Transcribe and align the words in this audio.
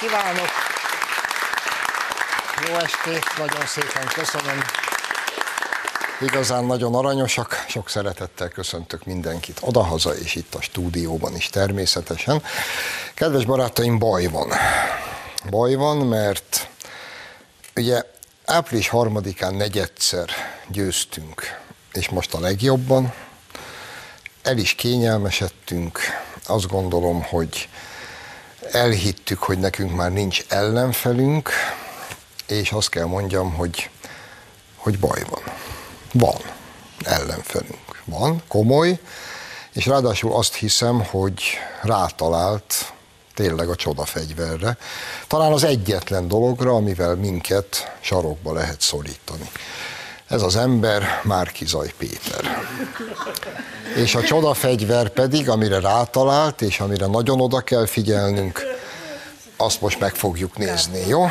kívánok! 0.00 0.48
Jó 2.68 2.74
estét, 2.74 3.38
nagyon 3.38 3.66
szépen 3.66 4.06
köszönöm. 4.14 4.62
Igazán 6.20 6.64
nagyon 6.64 6.94
aranyosak, 6.94 7.64
sok 7.68 7.88
szeretettel 7.88 8.48
köszöntök 8.48 9.04
mindenkit 9.04 9.58
odahaza 9.60 10.16
és 10.16 10.34
itt 10.34 10.54
a 10.54 10.60
stúdióban 10.60 11.36
is 11.36 11.48
természetesen. 11.48 12.42
Kedves 13.14 13.44
barátaim, 13.44 13.98
baj 13.98 14.26
van. 14.26 14.52
Baj 15.50 15.74
van, 15.74 15.96
mert 15.96 16.68
ugye 17.76 18.02
április 18.44 18.88
harmadikán 18.88 19.54
negyedszer 19.54 20.30
győztünk, 20.68 21.42
és 21.92 22.08
most 22.08 22.34
a 22.34 22.40
legjobban. 22.40 23.12
El 24.42 24.58
is 24.58 24.74
kényelmesedtünk. 24.74 26.00
Azt 26.46 26.66
gondolom, 26.66 27.22
hogy 27.22 27.68
elhittük, 28.72 29.42
hogy 29.42 29.58
nekünk 29.58 29.94
már 29.94 30.12
nincs 30.12 30.44
ellenfelünk, 30.48 31.50
és 32.46 32.72
azt 32.72 32.88
kell 32.88 33.04
mondjam, 33.04 33.52
hogy, 33.54 33.90
hogy 34.76 34.98
baj 34.98 35.22
van. 35.30 35.42
Van 36.12 36.40
ellenfelünk. 37.04 38.02
Van, 38.04 38.42
komoly, 38.48 38.98
és 39.72 39.86
ráadásul 39.86 40.32
azt 40.32 40.54
hiszem, 40.54 41.04
hogy 41.04 41.42
rátalált 41.82 42.92
tényleg 43.34 43.68
a 43.68 43.74
csodafegyverre. 43.74 44.76
Talán 45.26 45.52
az 45.52 45.64
egyetlen 45.64 46.28
dologra, 46.28 46.74
amivel 46.74 47.14
minket 47.14 47.96
sarokba 48.00 48.52
lehet 48.52 48.80
szorítani. 48.80 49.50
Ez 50.30 50.42
az 50.42 50.56
ember 50.56 51.20
Márkizaj 51.22 51.92
Péter. 51.98 52.44
És 53.96 54.14
a 54.14 54.22
csodafegyver 54.22 55.08
pedig, 55.08 55.48
amire 55.48 55.80
rátalált, 55.80 56.62
és 56.62 56.80
amire 56.80 57.06
nagyon 57.06 57.40
oda 57.40 57.60
kell 57.60 57.86
figyelnünk, 57.86 58.62
azt 59.56 59.80
most 59.80 60.00
meg 60.00 60.14
fogjuk 60.14 60.56
nézni, 60.56 61.06
jó? 61.08 61.26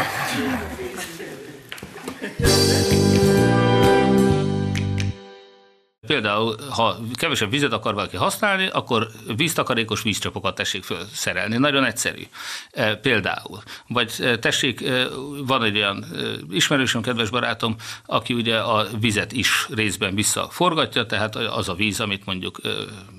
Például, 6.09 6.55
ha 6.69 6.97
kevesebb 7.13 7.49
vizet 7.49 7.73
akar 7.73 7.93
valaki 7.93 8.17
használni, 8.17 8.67
akkor 8.67 9.07
víztakarékos 9.35 10.02
vízcsapokat 10.02 10.55
tessék 10.55 10.83
felszerelni. 10.83 11.57
Nagyon 11.57 11.85
egyszerű. 11.85 12.27
E, 12.71 12.95
például. 12.95 13.61
Vagy 13.88 14.13
e, 14.19 14.39
tessék, 14.39 14.81
e, 14.81 15.07
van 15.45 15.63
egy 15.63 15.75
olyan 15.75 16.05
ismerősöm, 16.52 17.02
kedves 17.02 17.30
barátom, 17.30 17.75
aki 18.05 18.33
ugye 18.33 18.57
a 18.57 18.87
vizet 18.99 19.31
is 19.31 19.67
részben 19.69 20.15
visszaforgatja, 20.15 21.05
tehát 21.05 21.35
az 21.35 21.69
a 21.69 21.73
víz, 21.73 21.99
amit 21.99 22.25
mondjuk, 22.25 22.61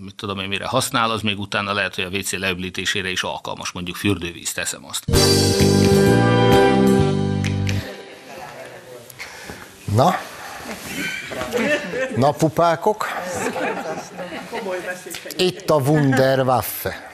mit 0.00 0.14
tudom 0.14 0.38
én, 0.38 0.48
mire 0.48 0.66
használ, 0.66 1.10
az 1.10 1.22
még 1.22 1.38
utána 1.38 1.72
lehet, 1.72 1.94
hogy 1.94 2.04
a 2.04 2.16
WC 2.16 2.32
leöblítésére 2.32 3.10
is 3.10 3.22
alkalmas, 3.22 3.70
mondjuk 3.72 3.96
fürdővíz, 3.96 4.52
teszem 4.52 4.84
azt. 4.84 5.04
Na, 9.94 10.14
Napupákok. 12.16 13.06
Itt 15.36 15.70
a 15.70 15.74
Wunderwaffe. 15.74 17.10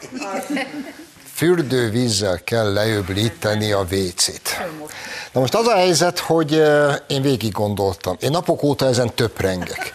Fürdővízzel 1.34 2.41
kell 2.44 2.72
leöblíteni 2.72 3.72
a 3.72 3.84
vécét. 3.84 4.60
Na 5.32 5.41
most 5.41 5.54
az 5.54 5.66
a 5.66 5.75
helyzet, 5.75 6.19
hogy 6.19 6.62
én 7.06 7.22
végig 7.22 7.53
gondoltam. 7.53 8.16
Én 8.21 8.31
napok 8.31 8.62
óta 8.62 8.87
ezen 8.87 9.15
töprengek. 9.15 9.93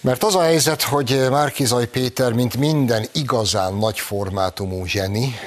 Mert 0.00 0.24
az 0.24 0.34
a 0.34 0.42
helyzet, 0.42 0.82
hogy 0.82 1.26
Márkizaj 1.30 1.86
Péter, 1.86 2.32
mint 2.32 2.56
minden 2.56 3.06
igazán 3.12 3.74
nagy 3.74 3.98
formátumú 3.98 4.84
zseni, 4.84 5.38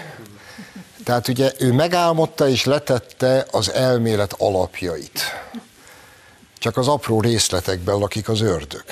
tehát 1.03 1.27
ugye 1.27 1.51
ő 1.57 1.73
megálmodta 1.73 2.49
és 2.49 2.65
letette 2.65 3.45
az 3.51 3.73
elmélet 3.73 4.35
alapjait 4.37 5.21
csak 6.59 6.77
az 6.77 6.87
apró 6.87 7.21
részletekben 7.21 7.97
lakik 7.97 8.29
az 8.29 8.41
ördög. 8.41 8.83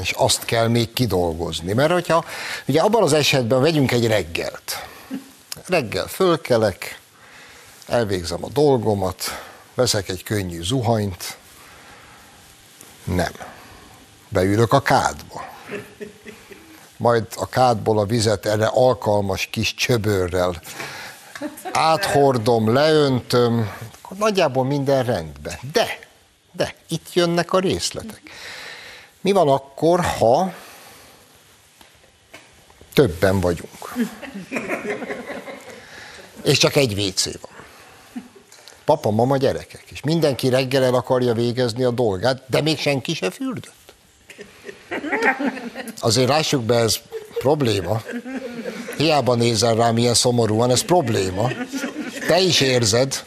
És 0.00 0.10
azt 0.10 0.44
kell 0.44 0.68
még 0.68 0.92
kidolgozni. 0.92 1.72
Mert 1.72 1.92
hogyha, 1.92 2.24
ugye 2.66 2.80
abban 2.80 3.02
az 3.02 3.12
esetben 3.12 3.60
vegyünk 3.60 3.92
egy 3.92 4.06
reggelt. 4.06 4.86
Reggel 5.66 6.06
fölkelek, 6.06 7.00
elvégzem 7.86 8.44
a 8.44 8.48
dolgomat, 8.48 9.22
veszek 9.74 10.08
egy 10.08 10.22
könnyű 10.22 10.62
zuhanyt, 10.62 11.36
nem. 13.04 13.32
Beülök 14.28 14.72
a 14.72 14.80
kádba. 14.80 15.44
Majd 16.96 17.26
a 17.36 17.48
kádból 17.48 17.98
a 17.98 18.04
vizet 18.04 18.46
erre 18.46 18.66
alkalmas 18.66 19.48
kis 19.52 19.74
csöbörrel 19.74 20.60
áthordom, 21.72 22.72
leöntöm, 22.72 23.70
akkor 24.02 24.16
nagyjából 24.16 24.64
minden 24.64 25.04
rendben. 25.04 25.58
De 25.72 26.05
de 26.56 26.74
itt 26.88 27.12
jönnek 27.12 27.52
a 27.52 27.58
részletek. 27.58 28.20
Mi 29.20 29.32
van 29.32 29.48
akkor, 29.48 30.00
ha 30.00 30.52
többen 32.92 33.40
vagyunk? 33.40 33.94
És 36.42 36.58
csak 36.58 36.76
egy 36.76 37.00
WC 37.00 37.24
van. 37.24 37.54
Papa, 38.84 39.10
mama, 39.10 39.36
gyerekek. 39.36 39.84
És 39.90 40.00
mindenki 40.00 40.48
reggel 40.48 40.84
el 40.84 40.94
akarja 40.94 41.32
végezni 41.32 41.84
a 41.84 41.90
dolgát, 41.90 42.42
de 42.46 42.60
még 42.60 42.78
senki 42.78 43.14
se 43.14 43.30
fürdött. 43.30 43.94
Azért 45.98 46.28
lássuk 46.28 46.62
be, 46.62 46.74
ez 46.74 46.96
probléma. 47.38 48.02
Hiába 48.96 49.34
nézel 49.34 49.74
rá, 49.74 49.90
milyen 49.90 50.14
szomorúan, 50.14 50.70
ez 50.70 50.82
probléma. 50.82 51.50
Te 52.26 52.40
is 52.40 52.60
érzed. 52.60 53.24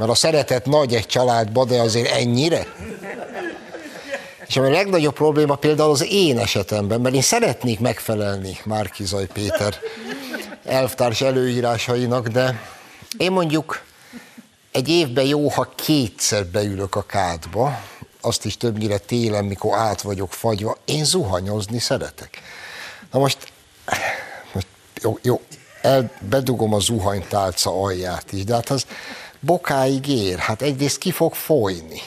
Mert 0.00 0.12
a 0.12 0.14
szeretet 0.14 0.66
nagy 0.66 0.94
egy 0.94 1.06
családba, 1.06 1.64
de 1.64 1.80
azért 1.80 2.10
ennyire? 2.10 2.66
És 4.46 4.56
a 4.56 4.70
legnagyobb 4.70 5.14
probléma 5.14 5.54
például 5.54 5.90
az 5.90 6.06
én 6.10 6.38
esetemben, 6.38 7.00
mert 7.00 7.14
én 7.14 7.22
szeretnék 7.22 7.80
megfelelni 7.80 8.58
Márkizaj 8.64 9.26
Péter 9.26 9.74
elvtárs 10.64 11.20
előírásainak, 11.20 12.28
de 12.28 12.60
én 13.16 13.32
mondjuk 13.32 13.82
egy 14.72 14.88
évben 14.88 15.24
jó, 15.24 15.48
ha 15.48 15.72
kétszer 15.74 16.46
beülök 16.46 16.94
a 16.94 17.02
kádba, 17.02 17.80
azt 18.20 18.44
is 18.44 18.56
többnyire 18.56 18.98
télen, 18.98 19.44
mikor 19.44 19.78
át 19.78 20.02
vagyok 20.02 20.32
fagyva, 20.32 20.76
én 20.84 21.04
zuhanyozni 21.04 21.78
szeretek. 21.78 22.42
Na 23.10 23.18
most, 23.18 23.52
most 24.52 24.66
jó, 25.02 25.18
jó 25.22 25.40
el, 25.82 26.10
bedugom 26.20 26.74
a 26.74 26.78
zuhanytálca 26.78 27.82
alját 27.82 28.32
is, 28.32 28.44
de 28.44 28.54
hát 28.54 28.70
az 28.70 28.86
bokáig 29.40 30.08
ér, 30.08 30.38
hát 30.38 30.62
egyrészt 30.62 30.98
ki 30.98 31.10
fog 31.10 31.34
folyni. 31.34 32.00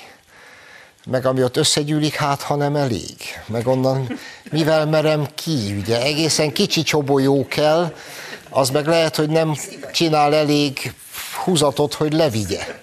Meg 1.06 1.26
ami 1.26 1.44
ott 1.44 1.58
összegyűlik, 1.58 2.16
hát 2.16 2.42
ha 2.42 2.56
nem 2.56 2.76
elég. 2.76 3.16
Meg 3.46 3.68
onnan 3.68 4.20
mivel 4.52 4.86
merem 4.86 5.28
ki, 5.36 5.76
ugye 5.80 6.02
egészen 6.02 6.52
kicsi 6.52 6.84
csobolyó 6.84 7.48
kell, 7.48 7.94
az 8.50 8.70
meg 8.70 8.88
lehet, 8.88 9.16
hogy 9.16 9.30
nem 9.30 9.56
csinál 9.94 10.36
elég 10.36 10.94
húzatot, 11.44 11.94
hogy 11.94 12.14
levigye. 12.14 12.82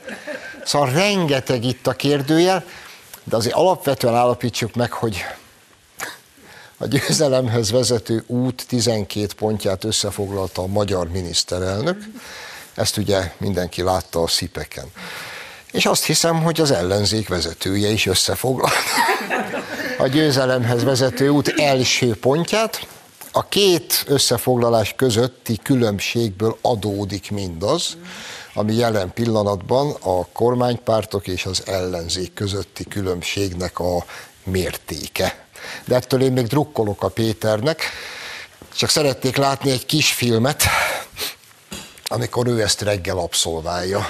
Szóval 0.65 0.91
rengeteg 0.91 1.65
itt 1.65 1.87
a 1.87 1.93
kérdőjel, 1.93 2.65
de 3.25 3.37
azért 3.37 3.55
alapvetően 3.55 4.15
állapítsuk 4.15 4.75
meg, 4.75 4.93
hogy 4.93 5.25
a 6.79 6.87
győzelemhez 6.87 7.71
vezető 7.71 8.25
út 8.27 8.65
12 8.69 9.27
pontját 9.37 9.85
összefoglalta 9.85 10.63
a 10.63 10.67
magyar 10.67 11.09
miniszterelnök, 11.09 11.99
ezt 12.81 12.97
ugye 12.97 13.33
mindenki 13.39 13.83
látta 13.83 14.23
a 14.23 14.27
szipeken. 14.27 14.85
És 15.73 15.87
azt 15.87 16.05
hiszem, 16.05 16.43
hogy 16.43 16.61
az 16.61 16.71
ellenzék 16.71 17.29
vezetője 17.29 17.89
is 17.89 18.07
összefoglalt 18.07 18.73
a 19.99 20.07
győzelemhez 20.07 20.85
vezető 20.85 21.29
út 21.29 21.55
első 21.57 22.15
pontját. 22.15 22.87
A 23.33 23.49
két 23.49 24.05
összefoglalás 24.07 24.95
közötti 24.97 25.59
különbségből 25.63 26.59
adódik 26.61 27.31
mindaz, 27.31 27.97
ami 28.55 28.75
jelen 28.75 29.13
pillanatban 29.13 29.97
a 30.01 30.27
kormánypártok 30.33 31.27
és 31.27 31.47
az 31.47 31.63
ellenzék 31.67 32.35
közötti 32.35 32.85
különbségnek 32.85 33.79
a 33.79 34.05
mértéke. 34.45 35.45
De 35.85 35.95
ettől 35.95 36.23
én 36.23 36.33
még 36.33 36.47
drukkolok 36.47 37.03
a 37.03 37.09
Péternek, 37.09 37.83
csak 38.77 38.89
szeretnék 38.89 39.37
látni 39.37 39.71
egy 39.71 39.87
kis 39.87 40.13
filmet, 40.13 40.65
amikor 42.13 42.47
ő 42.47 42.63
ezt 42.63 42.81
reggel 42.81 43.19
abszolválja. 43.19 44.07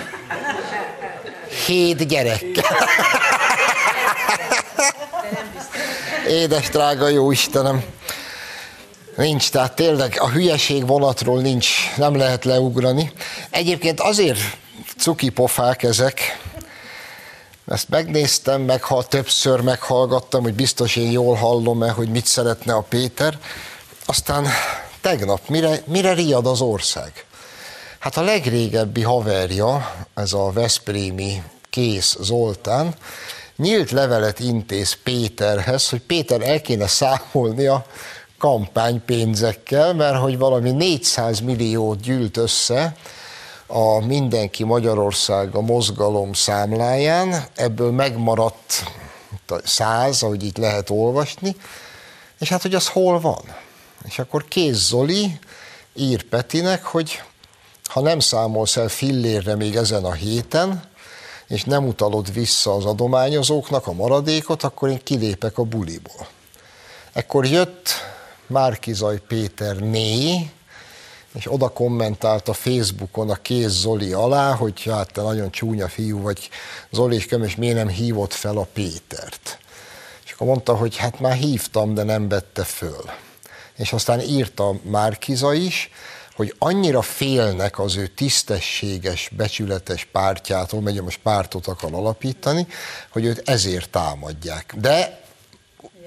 Hét 1.67 2.07
gyerekkel. 2.07 2.89
Édes 6.29 6.69
drága 6.69 7.09
jó 7.09 7.31
Istenem. 7.31 7.85
Nincs, 9.17 9.51
tehát 9.51 9.75
tényleg 9.75 10.17
a 10.19 10.29
hülyeség 10.29 10.87
vonatról 10.87 11.41
nincs, 11.41 11.69
nem 11.97 12.17
lehet 12.17 12.45
leugrani. 12.45 13.13
Egyébként 13.51 14.01
azért 14.01 14.39
cuki 14.99 15.29
pofák 15.29 15.83
ezek, 15.83 16.39
ezt 17.67 17.89
megnéztem, 17.89 18.61
meg 18.61 18.83
ha 18.83 19.03
többször 19.03 19.61
meghallgattam, 19.61 20.43
hogy 20.43 20.55
biztos 20.55 20.97
én 20.97 21.11
jól 21.11 21.35
hallom-e, 21.35 21.91
hogy 21.91 22.09
mit 22.09 22.27
szeretne 22.27 22.75
a 22.75 22.81
Péter. 22.81 23.39
Aztán 24.07 24.47
tegnap, 25.01 25.49
mire, 25.49 25.83
mire 25.87 26.13
riad 26.13 26.47
az 26.47 26.61
ország? 26.61 27.25
Hát 28.01 28.17
a 28.17 28.23
legrégebbi 28.23 29.03
haverja, 29.03 29.95
ez 30.15 30.33
a 30.33 30.51
Veszprémi 30.53 31.43
Kész 31.71 32.17
Zoltán, 32.21 32.95
nyílt 33.57 33.91
levelet 33.91 34.39
intéz 34.39 34.93
Péterhez, 35.03 35.89
hogy 35.89 36.01
Péter 36.01 36.41
el 36.43 36.61
kéne 36.61 36.87
számolni 36.87 37.67
a 37.67 37.85
kampánypénzekkel, 38.39 39.95
mert 39.95 40.19
hogy 40.19 40.39
valami 40.39 40.71
400 40.71 41.41
milliót 41.41 42.01
gyűlt 42.01 42.37
össze 42.37 42.97
a 43.67 44.07
Mindenki 44.07 44.65
Magyarország 44.65 45.55
a 45.55 45.61
mozgalom 45.61 46.33
számláján, 46.33 47.45
ebből 47.55 47.91
megmaradt 47.91 48.85
100, 49.65 50.23
ahogy 50.23 50.43
itt 50.45 50.57
lehet 50.57 50.91
olvasni, 50.91 51.57
és 52.39 52.49
hát, 52.49 52.63
hogy 52.63 52.75
az 52.75 52.89
hol 52.89 53.21
van. 53.21 53.43
És 54.05 54.19
akkor 54.19 54.45
Kész 54.49 54.87
Zoli 54.87 55.39
ír 55.95 56.23
Petinek, 56.23 56.85
hogy 56.85 57.21
ha 57.91 58.01
nem 58.01 58.19
számolsz 58.19 58.77
el 58.77 58.89
fillérre 58.89 59.55
még 59.55 59.77
ezen 59.77 60.05
a 60.05 60.13
héten, 60.13 60.83
és 61.47 61.65
nem 61.65 61.87
utalod 61.87 62.33
vissza 62.33 62.75
az 62.75 62.85
adományozóknak 62.85 63.87
a 63.87 63.93
maradékot, 63.93 64.63
akkor 64.63 64.89
én 64.89 65.01
kilépek 65.03 65.59
a 65.59 65.63
buliból. 65.63 66.27
Ekkor 67.13 67.47
jött 67.47 67.89
Márkizaj 68.47 69.21
Péter 69.29 69.77
né, 69.77 70.51
és 71.35 71.53
oda 71.53 71.69
kommentált 71.69 72.49
a 72.49 72.53
Facebookon 72.53 73.31
a 73.31 73.35
Kéz 73.35 73.73
Zoli 73.73 74.13
alá, 74.13 74.55
hogy 74.55 74.83
hát 74.83 75.13
te 75.13 75.23
nagyon 75.23 75.51
csúnya 75.51 75.89
fiú 75.89 76.21
vagy, 76.21 76.49
Zoli, 76.91 77.25
és 77.43 77.57
miért 77.57 77.77
nem 77.77 77.89
hívott 77.89 78.33
fel 78.33 78.57
a 78.57 78.69
Pétert. 78.73 79.59
És 80.25 80.33
akkor 80.33 80.47
mondta, 80.47 80.77
hogy 80.77 80.97
hát 80.97 81.21
már 81.21 81.35
hívtam, 81.35 81.95
de 81.95 82.03
nem 82.03 82.29
vette 82.29 82.65
föl. 82.65 83.11
És 83.77 83.93
aztán 83.93 84.21
írta 84.21 84.75
Márkiza 84.83 85.53
is, 85.53 85.91
hogy 86.35 86.55
annyira 86.59 87.03
félnek 87.03 87.79
az 87.79 87.97
ő 87.97 88.07
tisztességes, 88.07 89.31
becsületes 89.37 90.05
pártjától, 90.13 90.81
mert 90.81 91.01
most 91.01 91.21
pártot 91.23 91.67
akar 91.67 91.95
alapítani, 91.95 92.67
hogy 93.11 93.25
őt 93.25 93.49
ezért 93.49 93.91
támadják. 93.91 94.75
De 94.77 95.21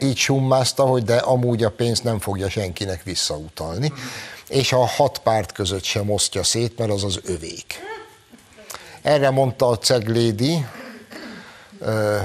így 0.02 0.18
summázta, 0.18 0.84
hogy 0.84 1.04
de 1.04 1.16
amúgy 1.16 1.64
a 1.64 1.72
pénzt 1.72 2.04
nem 2.04 2.20
fogja 2.20 2.50
senkinek 2.50 3.04
visszautalni, 3.04 3.94
és 4.48 4.72
a 4.72 4.86
hat 4.86 5.20
párt 5.20 5.52
között 5.52 5.84
sem 5.84 6.10
osztja 6.10 6.44
szét, 6.44 6.78
mert 6.78 6.92
az 6.92 7.04
az 7.04 7.20
övék. 7.24 7.80
Erre 9.02 9.30
mondta 9.30 9.68
a 9.68 9.78
Ceglédi, 9.78 10.66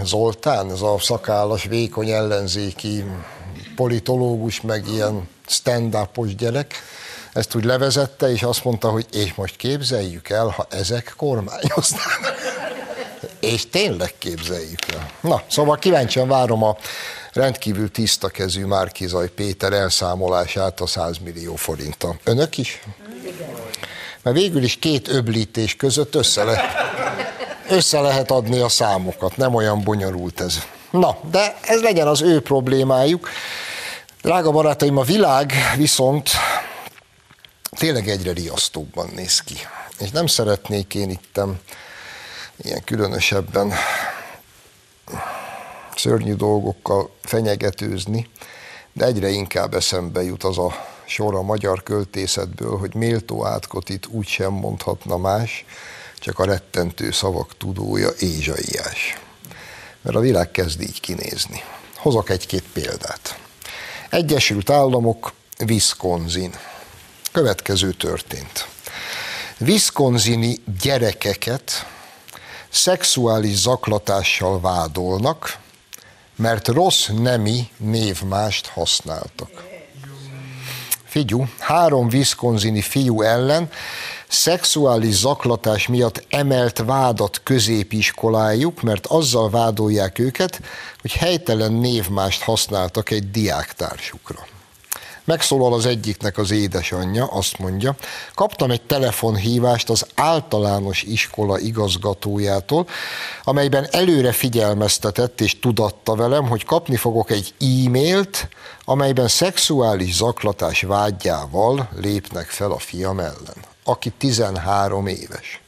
Zoltán, 0.04 0.70
ez 0.70 0.80
a 0.80 0.96
szakállas, 1.00 1.64
vékony 1.64 2.10
ellenzéki 2.10 3.04
politológus, 3.76 4.60
meg 4.60 4.88
ilyen 4.88 5.28
stand-upos 5.46 6.34
gyerek, 6.34 6.74
ezt 7.38 7.54
úgy 7.54 7.64
levezette, 7.64 8.30
és 8.30 8.42
azt 8.42 8.64
mondta, 8.64 8.88
hogy 8.88 9.06
és 9.12 9.34
most 9.34 9.56
képzeljük 9.56 10.28
el, 10.28 10.46
ha 10.46 10.66
ezek 10.70 11.14
kormányoznának. 11.16 12.34
és 13.40 13.70
tényleg 13.70 14.14
képzeljük 14.18 14.92
el. 14.92 15.10
Na, 15.20 15.42
szóval 15.46 15.78
kíváncsian 15.78 16.28
várom 16.28 16.62
a 16.62 16.76
rendkívül 17.32 17.90
tiszta 17.90 18.28
kezű 18.28 18.64
Márkizaj 18.64 19.28
Péter 19.28 19.72
elszámolását 19.72 20.80
a 20.80 20.86
100 20.86 21.18
millió 21.18 21.56
forinta. 21.56 22.16
Önök 22.24 22.58
is? 22.58 22.82
Mert 24.22 24.36
végül 24.36 24.62
is 24.62 24.78
két 24.78 25.08
öblítés 25.08 25.76
között 25.76 26.14
össze, 26.14 26.44
le, 26.44 26.60
össze 27.68 28.00
lehet 28.00 28.30
adni 28.30 28.58
a 28.58 28.68
számokat, 28.68 29.36
nem 29.36 29.54
olyan 29.54 29.82
bonyolult 29.82 30.40
ez. 30.40 30.58
Na, 30.90 31.18
de 31.30 31.56
ez 31.62 31.80
legyen 31.80 32.06
az 32.06 32.22
ő 32.22 32.40
problémájuk. 32.40 33.28
Drága 34.22 34.50
barátaim, 34.50 34.96
a 34.96 35.02
világ 35.02 35.52
viszont 35.76 36.30
tényleg 37.70 38.08
egyre 38.08 38.32
riasztóbban 38.32 39.10
néz 39.14 39.40
ki. 39.40 39.56
És 39.98 40.10
nem 40.10 40.26
szeretnék 40.26 40.94
én 40.94 41.10
ittem 41.10 41.60
ilyen 42.56 42.84
különösebben 42.84 43.72
szörnyű 45.96 46.34
dolgokkal 46.34 47.10
fenyegetőzni, 47.22 48.28
de 48.92 49.04
egyre 49.04 49.28
inkább 49.28 49.74
eszembe 49.74 50.22
jut 50.22 50.44
az 50.44 50.58
a 50.58 50.86
sor 51.04 51.34
a 51.34 51.42
magyar 51.42 51.82
költészetből, 51.82 52.78
hogy 52.78 52.94
méltó 52.94 53.46
átkotit 53.46 54.06
úgy 54.06 54.26
sem 54.26 54.52
mondhatna 54.52 55.16
más, 55.16 55.64
csak 56.18 56.38
a 56.38 56.44
rettentő 56.44 57.10
szavak 57.10 57.56
tudója 57.56 58.08
Ézsaiás. 58.18 59.18
Mert 60.02 60.16
a 60.16 60.20
világ 60.20 60.50
kezd 60.50 60.80
így 60.80 61.00
kinézni. 61.00 61.62
Hozok 61.96 62.30
egy-két 62.30 62.64
példát. 62.72 63.38
Egyesült 64.10 64.70
Államok, 64.70 65.32
Wisconsin. 65.68 66.52
Következő 67.38 67.92
történt. 67.92 68.68
Wisconsini 69.60 70.58
gyerekeket 70.80 71.86
szexuális 72.68 73.54
zaklatással 73.54 74.60
vádolnak, 74.60 75.58
mert 76.36 76.68
rossz 76.68 77.06
nemi 77.06 77.68
névmást 77.76 78.66
használtak. 78.66 79.50
Figyú, 81.04 81.48
három 81.58 82.08
viszkonzini 82.08 82.80
fiú 82.80 83.22
ellen 83.22 83.70
szexuális 84.28 85.14
zaklatás 85.14 85.86
miatt 85.86 86.24
emelt 86.28 86.78
vádat 86.78 87.40
középiskolájuk, 87.42 88.82
mert 88.82 89.06
azzal 89.06 89.50
vádolják 89.50 90.18
őket, 90.18 90.60
hogy 91.00 91.12
helytelen 91.12 91.72
névmást 91.72 92.42
használtak 92.42 93.10
egy 93.10 93.30
diáktársukra. 93.30 94.46
Megszólal 95.28 95.72
az 95.72 95.86
egyiknek 95.86 96.38
az 96.38 96.50
édesanyja, 96.50 97.24
azt 97.24 97.58
mondja, 97.58 97.94
kaptam 98.34 98.70
egy 98.70 98.82
telefonhívást 98.82 99.90
az 99.90 100.06
általános 100.14 101.02
iskola 101.02 101.58
igazgatójától, 101.58 102.86
amelyben 103.44 103.86
előre 103.90 104.32
figyelmeztetett 104.32 105.40
és 105.40 105.58
tudatta 105.58 106.14
velem, 106.14 106.48
hogy 106.48 106.64
kapni 106.64 106.96
fogok 106.96 107.30
egy 107.30 107.54
e-mailt, 107.60 108.48
amelyben 108.84 109.28
szexuális 109.28 110.14
zaklatás 110.14 110.82
vágyával 110.82 111.88
lépnek 112.00 112.46
fel 112.46 112.70
a 112.70 112.78
fiam 112.78 113.18
ellen, 113.18 113.64
aki 113.84 114.12
13 114.18 115.06
éves. 115.06 115.60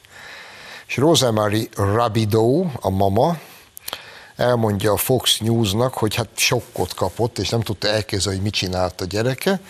És 0.86 0.96
Rosemary 0.96 1.68
Rabideau, 1.74 2.66
a 2.80 2.90
mama, 2.90 3.36
elmondja 4.40 4.92
a 4.92 4.96
Fox 4.96 5.38
Newsnak, 5.38 5.94
hogy 5.94 6.14
hát 6.14 6.28
sokkot 6.34 6.94
kapott, 6.94 7.38
és 7.38 7.48
nem 7.48 7.60
tudta 7.60 7.88
elképzelni, 7.88 8.38
hogy 8.38 8.44
mit 8.46 8.54
csinált 8.54 9.00
a 9.00 9.04
gyereke, 9.04 9.60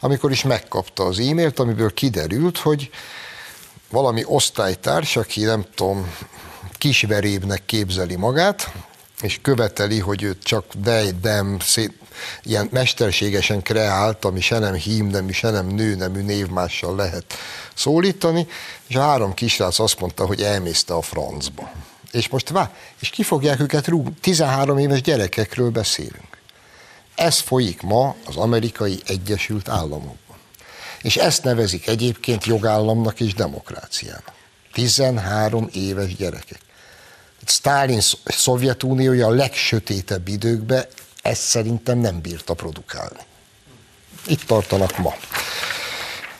amikor 0.00 0.30
is 0.30 0.42
megkapta 0.42 1.04
az 1.04 1.18
e-mailt, 1.18 1.58
amiből 1.58 1.94
kiderült, 1.94 2.58
hogy 2.58 2.90
valami 3.90 4.22
osztálytárs, 4.26 5.16
aki 5.16 5.42
nem 5.42 5.64
tudom, 5.74 6.14
kisverébnek 6.78 7.64
képzeli 7.66 8.16
magát, 8.16 8.72
és 9.20 9.38
követeli, 9.42 9.98
hogy 9.98 10.22
őt 10.22 10.42
csak 10.42 10.64
de, 10.82 11.10
dem, 11.10 11.58
szét, 11.60 11.92
ilyen 12.42 12.68
mesterségesen 12.72 13.62
kreált, 13.62 14.24
ami 14.24 14.40
se 14.40 14.58
nem 14.58 14.74
hím 14.74 15.06
nemű, 15.06 15.32
se 15.32 15.50
nem 15.50 15.66
nő 15.66 15.94
nemű 15.94 16.22
névmással 16.22 16.96
lehet 16.96 17.34
szólítani, 17.74 18.46
és 18.86 18.96
a 18.96 19.00
három 19.00 19.34
kisrác 19.34 19.78
azt 19.78 20.00
mondta, 20.00 20.26
hogy 20.26 20.42
elmészte 20.42 20.94
a 20.94 21.02
francba. 21.02 21.70
És 22.12 22.28
most 22.28 22.48
vá, 22.48 22.72
és 22.98 23.08
ki 23.10 23.22
fogják 23.22 23.60
őket 23.60 23.86
rúgni? 23.86 24.12
13 24.20 24.78
éves 24.78 25.00
gyerekekről 25.00 25.70
beszélünk. 25.70 26.38
Ez 27.14 27.38
folyik 27.38 27.82
ma 27.82 28.14
az 28.26 28.36
amerikai 28.36 29.00
Egyesült 29.06 29.68
Államokban. 29.68 30.36
És 31.02 31.16
ezt 31.16 31.44
nevezik 31.44 31.86
egyébként 31.86 32.44
jogállamnak 32.44 33.20
és 33.20 33.34
demokráciának. 33.34 34.32
13 34.72 35.68
éves 35.72 36.16
gyerekek. 36.16 36.60
Stalin 37.46 38.00
Szovjetuniója 38.24 39.26
a 39.26 39.30
legsötétebb 39.30 40.28
időkben 40.28 40.86
ezt 41.22 41.42
szerintem 41.42 41.98
nem 41.98 42.20
bírta 42.20 42.54
produkálni. 42.54 43.20
Itt 44.26 44.42
tartanak 44.42 44.98
ma. 44.98 45.14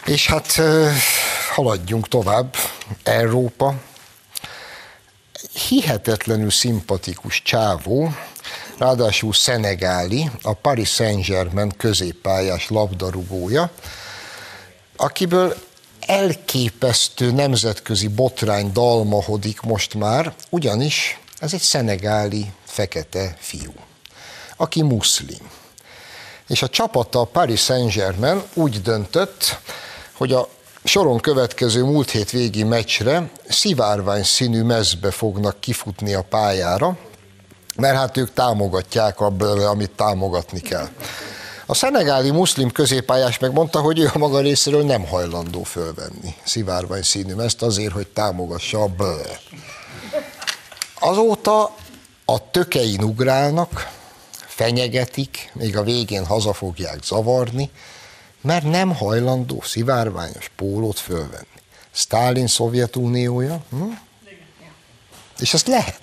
És 0.05 0.27
hát 0.27 0.61
haladjunk 1.55 2.09
tovább. 2.09 2.55
Európa, 3.03 3.75
hihetetlenül 5.69 6.51
szimpatikus 6.51 7.43
csávó, 7.43 8.13
ráadásul 8.79 9.33
szenegáli, 9.33 10.31
a 10.43 10.53
Paris 10.53 10.91
Saint-Germain 10.91 11.73
középpályás 11.77 12.69
labdarúgója, 12.69 13.71
akiből 14.97 15.57
elképesztő 16.01 17.31
nemzetközi 17.31 18.09
botrány 18.09 18.73
dalmahodik 18.73 19.61
most 19.61 19.95
már, 19.95 20.35
ugyanis 20.51 21.19
ez 21.39 21.55
egy 21.55 21.61
szenegáli 21.61 22.53
fekete 22.65 23.37
fiú, 23.39 23.73
aki 24.57 24.83
muszlim. 24.83 25.51
És 26.49 26.63
a 26.63 26.69
csapata 26.69 27.21
a 27.21 27.25
Paris 27.25 27.61
Saint-Germain 27.61 28.43
úgy 28.55 28.83
döntött, 28.83 29.59
hogy 30.13 30.33
a 30.33 30.49
soron 30.85 31.21
következő 31.21 31.85
múlt 31.85 32.11
hét 32.11 32.31
végi 32.31 32.63
meccsre 32.63 33.31
szivárvány 33.49 34.23
színű 34.23 34.63
mezbe 34.63 35.11
fognak 35.11 35.61
kifutni 35.61 36.15
a 36.15 36.23
pályára, 36.23 36.97
mert 37.77 37.97
hát 37.97 38.17
ők 38.17 38.33
támogatják 38.33 39.21
abból, 39.21 39.61
amit 39.61 39.91
támogatni 39.91 40.61
kell. 40.61 40.89
A 41.67 41.75
szenegáli 41.75 42.31
muszlim 42.31 42.71
középpályás 42.71 43.39
megmondta, 43.39 43.81
hogy 43.81 43.99
ő 43.99 44.11
a 44.15 44.19
maga 44.19 44.41
részéről 44.41 44.85
nem 44.85 45.07
hajlandó 45.07 45.63
fölvenni 45.63 46.35
szivárvány 46.45 47.03
színű 47.03 47.37
ezt 47.37 47.63
azért, 47.63 47.93
hogy 47.93 48.07
támogassa 48.07 48.83
a 48.83 48.87
bl. 48.87 49.05
Azóta 51.01 51.75
a 52.25 52.51
tökein 52.51 53.03
ugrálnak, 53.03 53.91
fenyegetik, 54.47 55.51
még 55.53 55.77
a 55.77 55.83
végén 55.83 56.27
haza 56.27 56.53
fogják 56.53 57.03
zavarni, 57.03 57.71
mert 58.41 58.65
nem 58.65 58.95
hajlandó 58.95 59.61
szivárványos 59.63 60.51
pólót 60.57 60.99
fölvenni. 60.99 61.47
Stalin 61.91 62.47
Szovjetuniója, 62.47 63.61
hm? 63.71 63.83
és 65.39 65.55
ezt 65.55 65.67
lehet. 65.67 66.01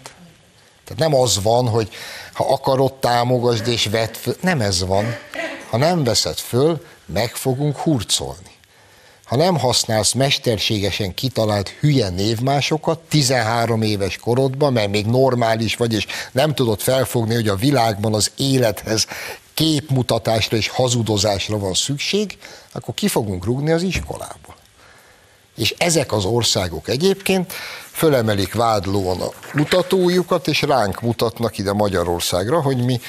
Tehát 0.84 1.12
nem 1.12 1.16
az 1.16 1.42
van, 1.42 1.68
hogy 1.68 1.90
ha 2.34 2.54
akarod, 2.54 2.94
támogasd 2.94 3.68
és 3.68 3.86
vedd 3.86 4.14
föl. 4.14 4.36
Nem 4.42 4.62
ez 4.62 4.86
van. 4.86 5.16
Ha 5.70 5.78
nem 5.78 6.04
veszed 6.04 6.38
föl, 6.38 6.86
meg 7.06 7.36
fogunk 7.36 7.78
hurcolni. 7.78 8.56
Ha 9.26 9.36
nem 9.36 9.58
használsz 9.58 10.14
mesterségesen 10.14 11.14
kitalált 11.14 11.70
hülye 11.70 12.10
névmásokat 12.10 13.00
13 13.00 13.82
éves 13.82 14.18
korodban, 14.18 14.74
mert 14.74 14.90
még 14.90 15.06
normális 15.06 15.76
vagy, 15.76 15.94
és 15.94 16.06
nem 16.32 16.54
tudod 16.54 16.80
felfogni, 16.80 17.34
hogy 17.34 17.48
a 17.48 17.56
világban 17.56 18.14
az 18.14 18.32
élethez 18.36 19.08
képmutatásra 19.58 20.58
és 20.58 20.68
hazudozásra 20.68 21.58
van 21.58 21.74
szükség, 21.74 22.38
akkor 22.72 22.94
ki 22.94 23.08
fogunk 23.08 23.46
rugni 23.46 23.72
az 23.72 23.82
iskolából. 23.82 24.56
És 25.56 25.76
ezek 25.78 26.12
az 26.12 26.26
országok 26.26 26.88
egyébként 26.88 27.54
fölemelik 27.92 28.54
vádlóan 28.54 29.22
a 29.22 29.30
mutatójukat, 29.54 30.48
és 30.48 30.62
ránk 30.62 31.02
mutatnak 31.02 31.58
ide 31.58 31.74
Magyarországra, 31.74 32.62
hogy 32.62 32.78
mi 32.86 33.02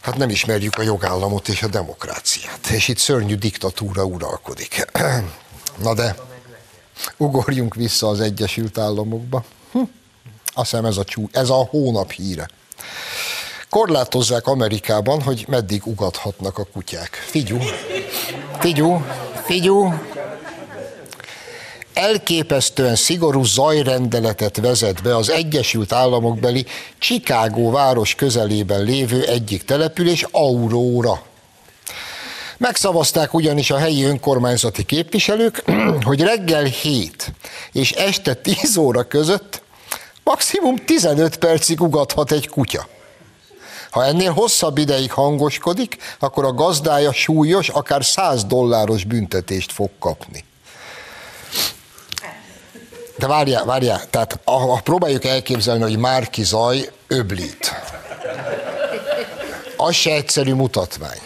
hát 0.00 0.16
nem 0.16 0.30
ismerjük 0.30 0.78
a 0.78 0.82
jogállamot 0.82 1.48
és 1.48 1.62
a 1.62 1.66
demokráciát. 1.68 2.66
És 2.66 2.88
itt 2.88 2.98
szörnyű 2.98 3.34
diktatúra 3.34 4.04
uralkodik. 4.04 4.86
Na 5.82 5.94
de 5.94 6.16
ugorjunk 7.16 7.74
vissza 7.74 8.08
az 8.08 8.20
Egyesült 8.20 8.78
Államokba. 8.78 9.44
Hm. 9.72 9.78
Azt 10.54 10.70
hiszem 10.70 10.84
ez 10.84 10.96
a, 10.96 11.04
csú, 11.04 11.28
ez 11.32 11.48
a 11.48 11.66
hónap 11.70 12.10
híre. 12.10 12.48
Korlátozzák 13.72 14.46
Amerikában, 14.46 15.22
hogy 15.22 15.44
meddig 15.48 15.86
ugathatnak 15.86 16.58
a 16.58 16.66
kutyák. 16.72 17.24
Figyú, 17.26 17.58
figyú, 18.58 19.04
figyú, 19.44 19.94
elképesztően 21.94 22.96
szigorú 22.96 23.44
zajrendeletet 23.44 24.56
vezet 24.56 25.02
be 25.02 25.16
az 25.16 25.30
Egyesült 25.30 25.92
Államokbeli 25.92 26.66
Chicago 26.98 27.70
város 27.70 28.14
közelében 28.14 28.82
lévő 28.82 29.24
egyik 29.24 29.64
település, 29.64 30.26
Aurora. 30.30 31.22
Megszavazták 32.56 33.34
ugyanis 33.34 33.70
a 33.70 33.78
helyi 33.78 34.04
önkormányzati 34.04 34.84
képviselők, 34.84 35.62
hogy 36.08 36.20
reggel 36.20 36.64
7 36.64 37.32
és 37.72 37.90
este 37.90 38.34
10 38.34 38.76
óra 38.76 39.02
között 39.02 39.62
maximum 40.24 40.76
15 40.76 41.36
percig 41.36 41.80
ugathat 41.80 42.32
egy 42.32 42.48
kutya. 42.48 42.91
Ha 43.92 44.04
ennél 44.04 44.32
hosszabb 44.32 44.78
ideig 44.78 45.12
hangoskodik, 45.12 45.96
akkor 46.18 46.44
a 46.44 46.52
gazdája 46.52 47.12
súlyos, 47.12 47.68
akár 47.68 48.04
100 48.04 48.44
dolláros 48.44 49.04
büntetést 49.04 49.72
fog 49.72 49.90
kapni. 49.98 50.44
De 53.18 53.26
várjál, 53.26 53.64
várjál, 53.64 54.10
tehát 54.10 54.40
ha 54.44 54.80
próbáljuk 54.84 55.24
elképzelni, 55.24 55.82
hogy 55.82 55.96
Márki 55.96 56.42
Zaj 56.42 56.90
öblít. 57.06 57.72
Az 59.76 59.94
se 59.94 60.10
egyszerű 60.10 60.54
mutatvány. 60.54 61.20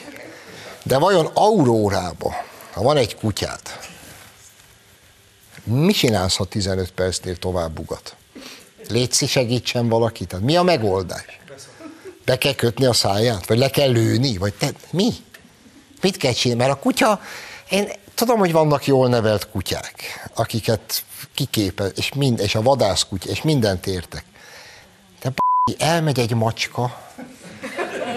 De 0.83 0.99
vajon 0.99 1.31
Aurórába, 1.35 2.35
ha 2.73 2.83
van 2.83 2.97
egy 2.97 3.17
kutyád, 3.17 3.61
mi 5.65 5.93
csinálsz, 5.93 6.37
ha 6.37 6.45
15 6.45 6.91
percnél 6.91 7.37
tovább 7.37 7.79
ugat? 7.79 8.17
Létszi, 8.89 9.27
segítsen 9.27 9.89
valaki? 9.89 10.25
Tehát 10.25 10.45
mi 10.45 10.57
a 10.57 10.63
megoldás? 10.63 11.41
Be 12.27 12.39
kell 12.39 12.55
kötni 12.55 12.85
a 12.85 12.93
száját? 12.93 13.47
Vagy 13.47 13.59
le 13.59 13.71
kell 13.71 13.91
lőni? 13.91 14.37
Vagy 14.37 14.55
te, 14.55 14.71
mi? 14.91 15.13
Mit 16.01 16.17
kell 16.17 16.33
csinálni? 16.33 16.63
Mert 16.63 16.77
a 16.77 16.81
kutya, 16.81 17.21
én 17.69 17.89
tudom, 18.15 18.39
hogy 18.39 18.53
vannak 18.53 18.87
jól 18.87 19.09
nevelt 19.09 19.51
kutyák, 19.51 20.29
akiket 20.35 21.05
kiképe, 21.35 21.85
és, 21.85 22.13
mind, 22.13 22.41
és 22.41 22.55
a 22.55 22.63
vadászkutya, 22.63 23.31
és 23.31 23.43
mindent 23.43 23.87
értek. 23.87 24.25
De 25.23 25.33
elmegy 25.79 26.19
egy 26.19 26.35
macska 26.35 27.01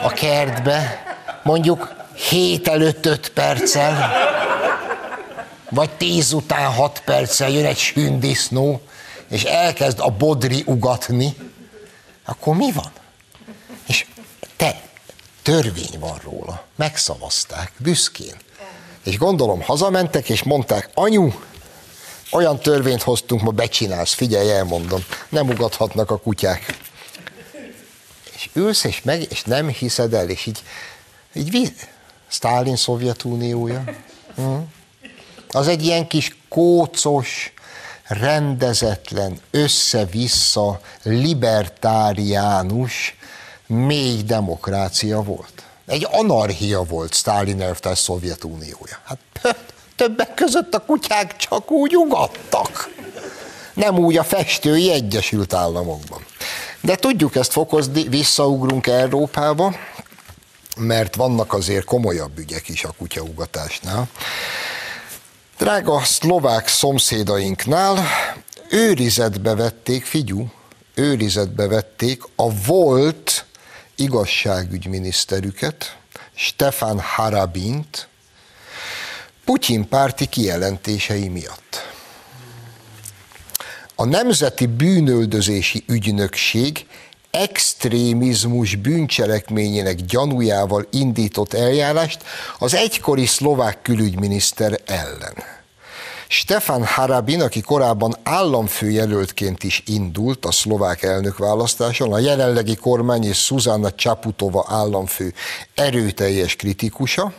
a 0.01 0.09
kertbe, 0.09 1.03
mondjuk 1.43 1.95
hét 2.29 2.67
előtt 2.67 3.05
öt 3.05 3.29
perccel, 3.29 4.11
vagy 5.69 5.89
tíz 5.89 6.33
után 6.33 6.71
hat 6.71 7.01
perccel 7.05 7.49
jön 7.49 7.65
egy 7.65 7.77
sündisznó, 7.77 8.81
és 9.29 9.43
elkezd 9.43 9.99
a 9.99 10.09
bodri 10.09 10.63
ugatni, 10.65 11.35
akkor 12.25 12.55
mi 12.55 12.71
van? 12.71 12.91
Törvény 15.49 15.99
van 15.99 16.19
róla, 16.23 16.63
megszavazták, 16.75 17.71
büszkén. 17.77 18.35
És 19.03 19.17
gondolom, 19.17 19.61
hazamentek, 19.61 20.29
és 20.29 20.43
mondták, 20.43 20.89
anyu, 20.93 21.31
olyan 22.31 22.59
törvényt 22.59 23.01
hoztunk, 23.01 23.41
ma 23.41 23.51
becsinálsz, 23.51 24.13
figyelj, 24.13 24.51
elmondom, 24.51 25.03
nem 25.29 25.49
ugathatnak 25.49 26.11
a 26.11 26.17
kutyák. 26.17 26.77
És 28.35 28.49
ülsz, 28.53 28.83
és, 28.83 29.01
meg, 29.01 29.25
és 29.29 29.43
nem 29.43 29.67
hiszed 29.67 30.13
el, 30.13 30.29
és 30.29 30.45
így, 30.45 30.63
így 31.33 31.73
Sztálin 32.27 32.75
Szovjetuniója. 32.75 33.83
Hm? 34.35 34.55
Az 35.49 35.67
egy 35.67 35.83
ilyen 35.83 36.07
kis 36.07 36.37
kócos, 36.49 37.53
rendezetlen, 38.03 39.39
össze-vissza, 39.51 40.79
libertáriánus, 41.03 43.17
mély 43.69 44.21
demokrácia 44.21 45.21
volt. 45.21 45.63
Egy 45.85 46.07
anarchia 46.11 46.83
volt 46.83 47.13
Sztálin 47.13 47.61
elvtárs 47.61 47.99
Szovjetuniója. 47.99 48.99
Hát 49.03 49.19
többek 49.95 50.33
között 50.33 50.73
a 50.73 50.85
kutyák 50.85 51.35
csak 51.35 51.71
úgy 51.71 51.95
ugattak. 51.95 52.89
Nem 53.73 53.99
úgy 53.99 54.17
a 54.17 54.23
festői 54.23 54.91
Egyesült 54.91 55.53
Államokban. 55.53 56.25
De 56.81 56.95
tudjuk 56.95 57.35
ezt 57.35 57.51
fokozni, 57.51 58.03
visszaugrunk 58.03 58.87
Európába, 58.87 59.75
mert 60.77 61.15
vannak 61.15 61.53
azért 61.53 61.85
komolyabb 61.85 62.37
ügyek 62.37 62.69
is 62.69 62.83
a 62.83 62.93
kutyaugatásnál. 62.97 64.07
Drága 65.57 66.01
szlovák 66.03 66.67
szomszédainknál 66.67 68.03
őrizetbe 68.69 69.55
vették, 69.55 70.05
figyú, 70.05 70.51
őrizetbe 70.93 71.67
vették 71.67 72.23
a 72.35 72.53
volt 72.53 73.45
igazságügyminiszterüket, 73.99 75.97
Stefan 76.35 76.99
Harabint, 76.99 78.07
Putyin 79.45 79.87
párti 79.87 80.25
kijelentései 80.25 81.27
miatt. 81.27 81.87
A 83.95 84.05
Nemzeti 84.05 84.65
Bűnöldözési 84.65 85.83
Ügynökség 85.87 86.85
extrémizmus 87.31 88.75
bűncselekményének 88.75 89.95
gyanújával 89.95 90.87
indított 90.91 91.53
eljárást 91.53 92.23
az 92.59 92.73
egykori 92.73 93.25
szlovák 93.25 93.81
külügyminiszter 93.81 94.79
ellen. 94.85 95.58
Stefan 96.31 96.85
Harabin, 96.85 97.41
aki 97.41 97.61
korábban 97.61 98.15
államfőjelöltként 98.23 99.63
is 99.63 99.83
indult 99.85 100.45
a 100.45 100.51
szlovák 100.51 101.03
elnökválasztáson, 101.03 102.13
a 102.13 102.19
jelenlegi 102.19 102.75
kormány 102.75 103.23
és 103.23 103.37
Szuzanna 103.37 103.91
Csaputova 103.91 104.65
államfő 104.67 105.33
erőteljes 105.75 106.55
kritikusa, 106.55 107.33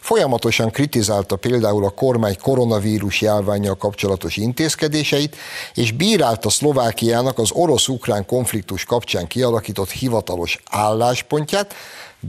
Folyamatosan 0.00 0.70
kritizálta 0.70 1.36
például 1.36 1.84
a 1.84 1.90
kormány 1.90 2.36
koronavírus 2.42 3.20
járványjal 3.20 3.74
kapcsolatos 3.74 4.36
intézkedéseit, 4.36 5.36
és 5.74 5.92
bírálta 5.92 6.50
Szlovákiának 6.50 7.38
az 7.38 7.50
orosz-ukrán 7.52 8.26
konfliktus 8.26 8.84
kapcsán 8.84 9.26
kialakított 9.26 9.90
hivatalos 9.90 10.58
álláspontját, 10.70 11.74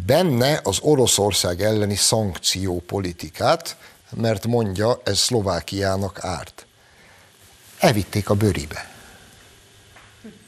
benne 0.06 0.60
az 0.64 0.78
Oroszország 0.82 1.62
elleni 1.62 1.96
szankciópolitikát, 1.96 3.78
mert 4.10 4.46
mondja, 4.46 5.02
ez 5.04 5.18
Szlovákiának 5.18 6.24
árt. 6.24 6.66
Evitték 7.80 8.30
a 8.30 8.34
bőribe. 8.34 8.90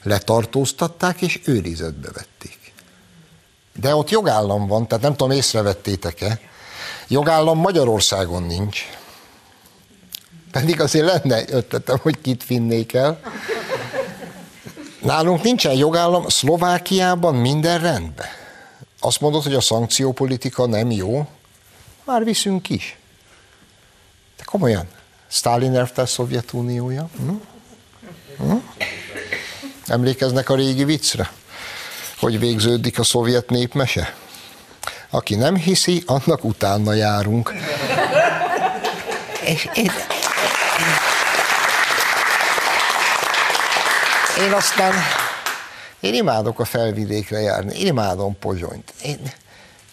Letartóztatták 0.03 1.21
és 1.21 1.41
őrizetbe 1.45 2.09
vették. 2.13 2.73
De 3.75 3.95
ott 3.95 4.09
jogállam 4.09 4.67
van, 4.67 4.87
tehát 4.87 5.03
nem 5.03 5.15
tudom, 5.15 5.31
észrevettétek-e, 5.31 6.39
Jogállam 7.07 7.59
Magyarországon 7.59 8.43
nincs. 8.43 8.81
Pedig 10.51 10.81
azért 10.81 11.05
lenne 11.05 11.43
ötletem, 11.49 11.97
hogy 12.01 12.21
kit 12.21 12.45
vinnék 12.45 12.93
el. 12.93 13.19
Nálunk 15.01 15.43
nincsen 15.43 15.73
jogállam, 15.73 16.27
Szlovákiában 16.27 17.35
minden 17.35 17.79
rendben. 17.79 18.27
Azt 18.99 19.21
mondod, 19.21 19.43
hogy 19.43 19.53
a 19.53 19.61
szankciópolitika 19.61 20.65
nem 20.67 20.91
jó, 20.91 21.27
már 22.07 22.23
viszünk 22.23 22.69
is. 22.69 22.97
De 24.37 24.43
komolyan, 24.45 24.87
Stalin 25.27 25.75
elvtárs 25.75 26.09
Szovjetuniója. 26.09 27.09
Hm? 27.17 27.31
Hm? 28.37 28.55
Emlékeznek 29.85 30.49
a 30.49 30.55
régi 30.55 30.83
viccre? 30.83 31.31
Hogy 32.19 32.39
végződik 32.39 32.99
a 32.99 33.03
szovjet 33.03 33.49
népmese? 33.49 34.15
Aki 35.09 35.35
nem 35.35 35.55
hiszi, 35.55 36.03
annak 36.05 36.43
utána 36.43 36.93
járunk. 36.93 37.53
És 39.43 39.69
én, 39.73 39.91
én 44.39 44.53
aztán, 44.53 44.93
én 45.99 46.13
imádok 46.13 46.59
a 46.59 46.65
felvidékre 46.65 47.39
járni, 47.39 47.79
én 47.79 47.85
imádom 47.85 48.39
Pozsonyt. 48.39 48.93
Én, 49.03 49.31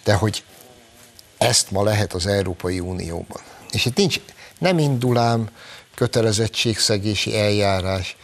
de 0.04 0.14
hogy 0.14 0.44
ezt 1.38 1.70
ma 1.70 1.82
lehet 1.82 2.12
az 2.12 2.26
Európai 2.26 2.80
Unióban. 2.80 3.40
És 3.70 3.84
itt 3.84 3.96
nincs, 3.96 4.20
nem 4.58 4.78
indulám, 4.78 5.48
kötelezettségszegési 5.94 7.38
eljárás. 7.38 8.16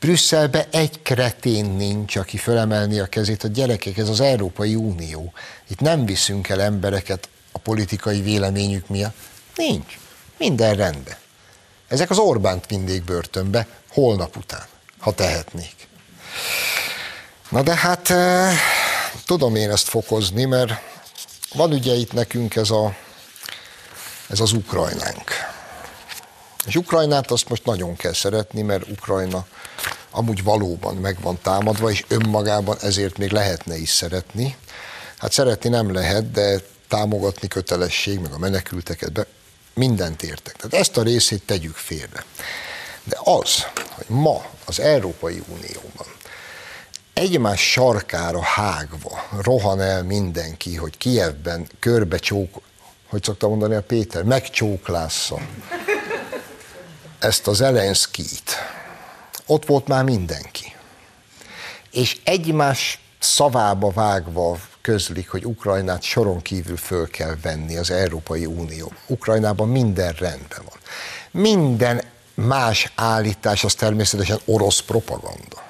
Brüsszelbe 0.00 0.66
egy 0.70 1.02
kretén 1.02 1.64
nincs, 1.64 2.16
aki 2.16 2.36
fölemelni 2.36 2.98
a 2.98 3.06
kezét. 3.06 3.44
A 3.44 3.48
gyerekek, 3.48 3.98
ez 3.98 4.08
az 4.08 4.20
Európai 4.20 4.74
Unió. 4.74 5.32
Itt 5.68 5.80
nem 5.80 6.06
viszünk 6.06 6.48
el 6.48 6.60
embereket 6.60 7.28
a 7.52 7.58
politikai 7.58 8.20
véleményük 8.20 8.88
miatt. 8.88 9.16
Nincs. 9.56 9.98
Minden 10.38 10.74
rendben. 10.74 11.16
Ezek 11.88 12.10
az 12.10 12.18
Orbánt 12.18 12.70
mindig 12.70 13.04
börtönbe, 13.04 13.66
holnap 13.88 14.36
után, 14.36 14.64
ha 14.98 15.12
tehetnék. 15.12 15.88
Na 17.50 17.62
de 17.62 17.74
hát 17.74 18.10
eh, 18.10 18.58
tudom 19.26 19.54
én 19.54 19.70
ezt 19.70 19.88
fokozni, 19.88 20.44
mert 20.44 20.72
van 21.54 21.72
ugye 21.72 21.94
itt 21.94 22.12
nekünk 22.12 22.56
ez, 22.56 22.70
a, 22.70 22.96
ez 24.28 24.40
az 24.40 24.52
Ukrajnánk. 24.52 25.30
És 26.66 26.76
Ukrajnát 26.76 27.30
azt 27.30 27.48
most 27.48 27.64
nagyon 27.64 27.96
kell 27.96 28.12
szeretni, 28.12 28.62
mert 28.62 28.88
Ukrajna 28.88 29.46
amúgy 30.10 30.42
valóban 30.42 30.96
meg 30.96 31.20
van 31.20 31.38
támadva, 31.42 31.90
és 31.90 32.04
önmagában 32.08 32.76
ezért 32.80 33.18
még 33.18 33.30
lehetne 33.30 33.76
is 33.76 33.90
szeretni. 33.90 34.56
Hát 35.18 35.32
szeretni 35.32 35.68
nem 35.68 35.92
lehet, 35.92 36.30
de 36.30 36.60
támogatni 36.88 37.48
kötelesség, 37.48 38.18
meg 38.18 38.32
a 38.32 38.38
menekülteket, 38.38 39.12
be, 39.12 39.26
mindent 39.74 40.22
értek. 40.22 40.56
Tehát 40.56 40.86
ezt 40.86 40.96
a 40.96 41.02
részét 41.02 41.42
tegyük 41.42 41.76
félre. 41.76 42.24
De 43.04 43.18
az, 43.24 43.66
hogy 43.90 44.06
ma 44.08 44.44
az 44.64 44.80
Európai 44.80 45.42
Unióban 45.48 46.06
egymás 47.14 47.70
sarkára 47.70 48.42
hágva 48.42 49.26
rohan 49.42 49.80
el 49.80 50.02
mindenki, 50.02 50.76
hogy 50.76 50.98
Kievben 50.98 51.66
körbe 51.78 52.18
csók, 52.18 52.60
hogy 53.08 53.22
szokta 53.22 53.48
mondani 53.48 53.74
a 53.74 53.82
Péter, 53.82 54.22
megcsóklásza 54.22 55.38
ezt 57.18 57.46
az 57.46 57.60
Elenszkit. 57.60 58.56
Ott 59.46 59.66
volt 59.66 59.88
már 59.88 60.04
mindenki. 60.04 60.74
És 61.90 62.20
egymás 62.24 63.00
szavába 63.18 63.90
vágva 63.90 64.58
közlik, 64.80 65.28
hogy 65.28 65.46
Ukrajnát 65.46 66.02
soron 66.02 66.42
kívül 66.42 66.76
föl 66.76 67.10
kell 67.10 67.36
venni 67.42 67.76
az 67.76 67.90
Európai 67.90 68.46
Unió. 68.46 68.92
Ukrajnában 69.06 69.68
minden 69.68 70.12
rendben 70.12 70.62
van. 70.64 70.78
Minden 71.30 72.02
más 72.34 72.92
állítás 72.94 73.64
az 73.64 73.74
természetesen 73.74 74.38
orosz 74.44 74.80
propaganda. 74.80 75.69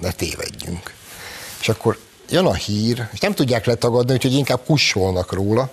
Ne 0.00 0.10
tévedjünk. 0.10 0.94
És 1.60 1.68
akkor 1.68 1.98
jön 2.28 2.46
a 2.46 2.54
hír, 2.54 3.08
és 3.12 3.18
nem 3.18 3.34
tudják 3.34 3.64
letagadni, 3.64 4.12
úgyhogy 4.12 4.32
inkább 4.32 4.64
kussolnak 4.66 5.32
róla. 5.32 5.70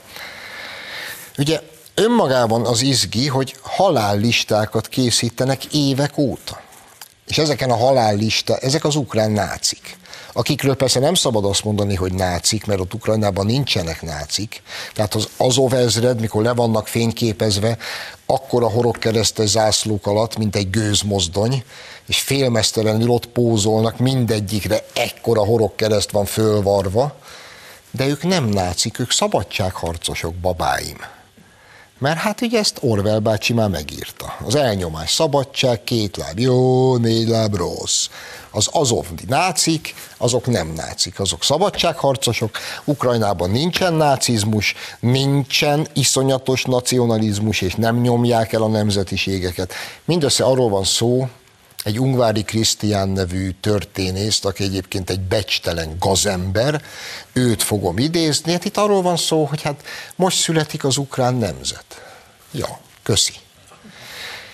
Ugye 1.38 1.62
önmagában 1.96 2.66
az 2.66 2.82
izgi, 2.82 3.28
hogy 3.28 3.56
halállistákat 3.62 4.88
készítenek 4.88 5.66
évek 5.66 6.18
óta. 6.18 6.62
És 7.28 7.38
ezeken 7.38 7.70
a 7.70 7.76
halállista, 7.76 8.58
ezek 8.58 8.84
az 8.84 8.96
ukrán 8.96 9.32
nácik 9.32 10.00
akikről 10.34 10.76
persze 10.76 11.00
nem 11.00 11.14
szabad 11.14 11.46
azt 11.46 11.64
mondani, 11.64 11.96
hogy 11.96 12.14
nácik, 12.14 12.66
mert 12.66 12.80
ott 12.80 12.94
Ukrajnában 12.94 13.46
nincsenek 13.46 14.02
nácik. 14.02 14.62
Tehát 14.94 15.16
az 15.16 15.28
Azov 15.38 15.74
ezred, 15.74 16.20
mikor 16.20 16.44
le 16.44 16.54
vannak 16.54 16.88
fényképezve, 16.88 17.78
akkor 18.26 18.64
a 18.64 18.70
horogkeresztes 18.70 19.50
zászlók 19.50 20.08
alatt, 20.08 20.38
mint 20.38 20.56
egy 20.56 20.70
gőzmozdony, 20.70 21.64
és 22.08 22.20
félmesztelenül 22.20 23.10
ott 23.10 23.26
pózolnak, 23.26 23.98
mindegyikre 23.98 24.86
ekkora 24.94 25.46
horogkereszt 25.46 26.12
van 26.12 26.26
fölvarva, 26.26 27.16
de 27.92 28.08
ők 28.08 28.24
nem 28.24 28.46
nácik, 28.46 29.00
ők 29.00 29.12
szabadságharcosok, 29.12 30.36
babáim. 30.36 30.98
Mert 32.02 32.18
hát 32.18 32.42
ugye 32.42 32.60
ezt 32.60 32.78
Orwell 32.82 33.20
bácsi 33.20 33.54
már 33.54 33.70
megírta. 33.70 34.38
Az 34.46 34.56
elnyomás 34.56 35.12
szabadság, 35.12 35.84
két 35.84 36.18
láb 36.18 36.40
jó, 36.40 36.98
négy 36.98 37.28
láb 37.28 37.56
rossz. 37.56 38.08
Az 38.52 38.68
azovdi 38.72 39.24
nácik, 39.28 39.96
azok 40.18 40.46
nem 40.46 40.68
nácik, 40.68 41.20
azok 41.20 41.44
szabadságharcosok. 41.44 42.58
Ukrajnában 42.84 43.50
nincsen 43.50 43.94
nácizmus, 43.94 44.76
nincsen 45.00 45.88
iszonyatos 45.94 46.64
nacionalizmus, 46.64 47.62
és 47.62 47.76
nem 47.76 48.02
nyomják 48.02 48.54
el 48.54 48.62
a 48.62 48.68
nemzetiségeket. 48.68 49.74
Mindössze 50.06 50.44
arról 50.44 50.70
van 50.70 50.84
szó, 50.84 51.28
egy 51.84 52.00
Ungvári 52.00 52.44
Krisztián 52.44 53.10
nevű 53.10 53.50
történészt, 53.60 54.46
aki 54.46 54.64
egyébként 54.64 55.10
egy 55.10 55.20
becstelen 55.20 55.96
gazember, 56.00 56.82
őt 57.34 57.64
fogom 57.64 57.98
idézni. 57.98 58.52
Hát 58.52 58.66
itt 58.66 58.78
arról 58.78 59.02
van 59.02 59.18
szó, 59.18 59.46
hogy 59.46 59.62
hát 59.62 59.84
most 60.16 60.38
születik 60.38 60.84
az 60.84 60.98
ukrán 60.98 61.36
nemzet. 61.36 61.86
Ja, 62.52 62.80
köszi. 63.04 63.34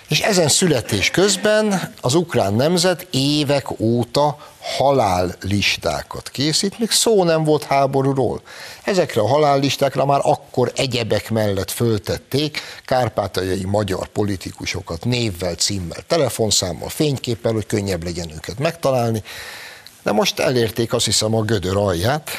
És 0.08 0.20
ezen 0.20 0.48
születés 0.48 1.10
közben 1.10 1.94
az 2.00 2.14
ukrán 2.14 2.54
nemzet 2.54 3.06
évek 3.10 3.80
óta 3.80 4.38
halállistákat 4.60 6.28
készít, 6.28 6.78
még 6.78 6.90
szó 6.90 7.24
nem 7.24 7.44
volt 7.44 7.64
háborúról. 7.64 8.40
Ezekre 8.84 9.20
a 9.20 9.28
halállistákra 9.28 10.04
már 10.04 10.20
akkor 10.22 10.72
egyebek 10.76 11.30
mellett 11.30 11.70
föltették 11.70 12.60
kárpátaljai 12.84 13.64
magyar 13.64 14.06
politikusokat 14.06 15.04
névvel, 15.04 15.54
címmel, 15.54 16.02
telefonszámmal, 16.06 16.88
fényképpel, 16.88 17.52
hogy 17.52 17.66
könnyebb 17.66 18.04
legyen 18.04 18.30
őket 18.30 18.58
megtalálni, 18.58 19.22
de 20.02 20.12
most 20.12 20.38
elérték 20.38 20.92
azt 20.92 21.04
hiszem 21.04 21.34
a 21.34 21.42
gödör 21.42 21.76
alját, 21.76 22.30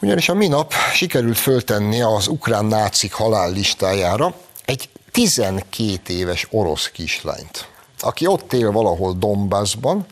ugyanis 0.00 0.28
a 0.28 0.34
minap 0.34 0.74
sikerült 0.92 1.38
föltenni 1.38 2.00
az 2.00 2.26
ukrán 2.26 2.64
nácik 2.64 3.12
halállistájára 3.12 4.34
egy 4.64 4.88
12 5.14 6.12
éves 6.12 6.46
orosz 6.50 6.88
kislányt, 6.88 7.68
aki 8.00 8.26
ott 8.26 8.52
él 8.52 8.70
valahol 8.70 9.12
Donbassban, 9.12 10.06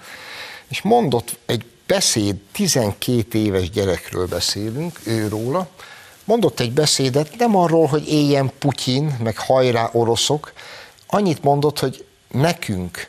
és 0.69 0.83
mondott 0.83 1.39
egy 1.47 1.65
beszéd, 1.87 2.37
12 2.53 3.39
éves 3.39 3.71
gyerekről 3.71 4.27
beszélünk, 4.27 5.01
őróla, 5.05 5.69
mondott 6.25 6.61
egy 6.61 6.73
beszédet 6.73 7.37
nem 7.39 7.57
arról, 7.57 7.87
hogy 7.87 8.09
éljen 8.09 8.53
Putyin, 8.59 9.17
meg 9.23 9.39
hajrá 9.39 9.91
oroszok, 9.93 10.53
annyit 11.07 11.43
mondott, 11.43 11.79
hogy 11.79 12.07
nekünk, 12.29 13.09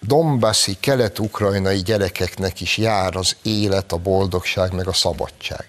Dombaszi, 0.00 0.76
kelet-ukrajnai 0.80 1.78
gyerekeknek 1.82 2.60
is 2.60 2.76
jár 2.76 3.16
az 3.16 3.36
élet, 3.42 3.92
a 3.92 3.96
boldogság, 3.96 4.72
meg 4.72 4.86
a 4.86 4.92
szabadság. 4.92 5.66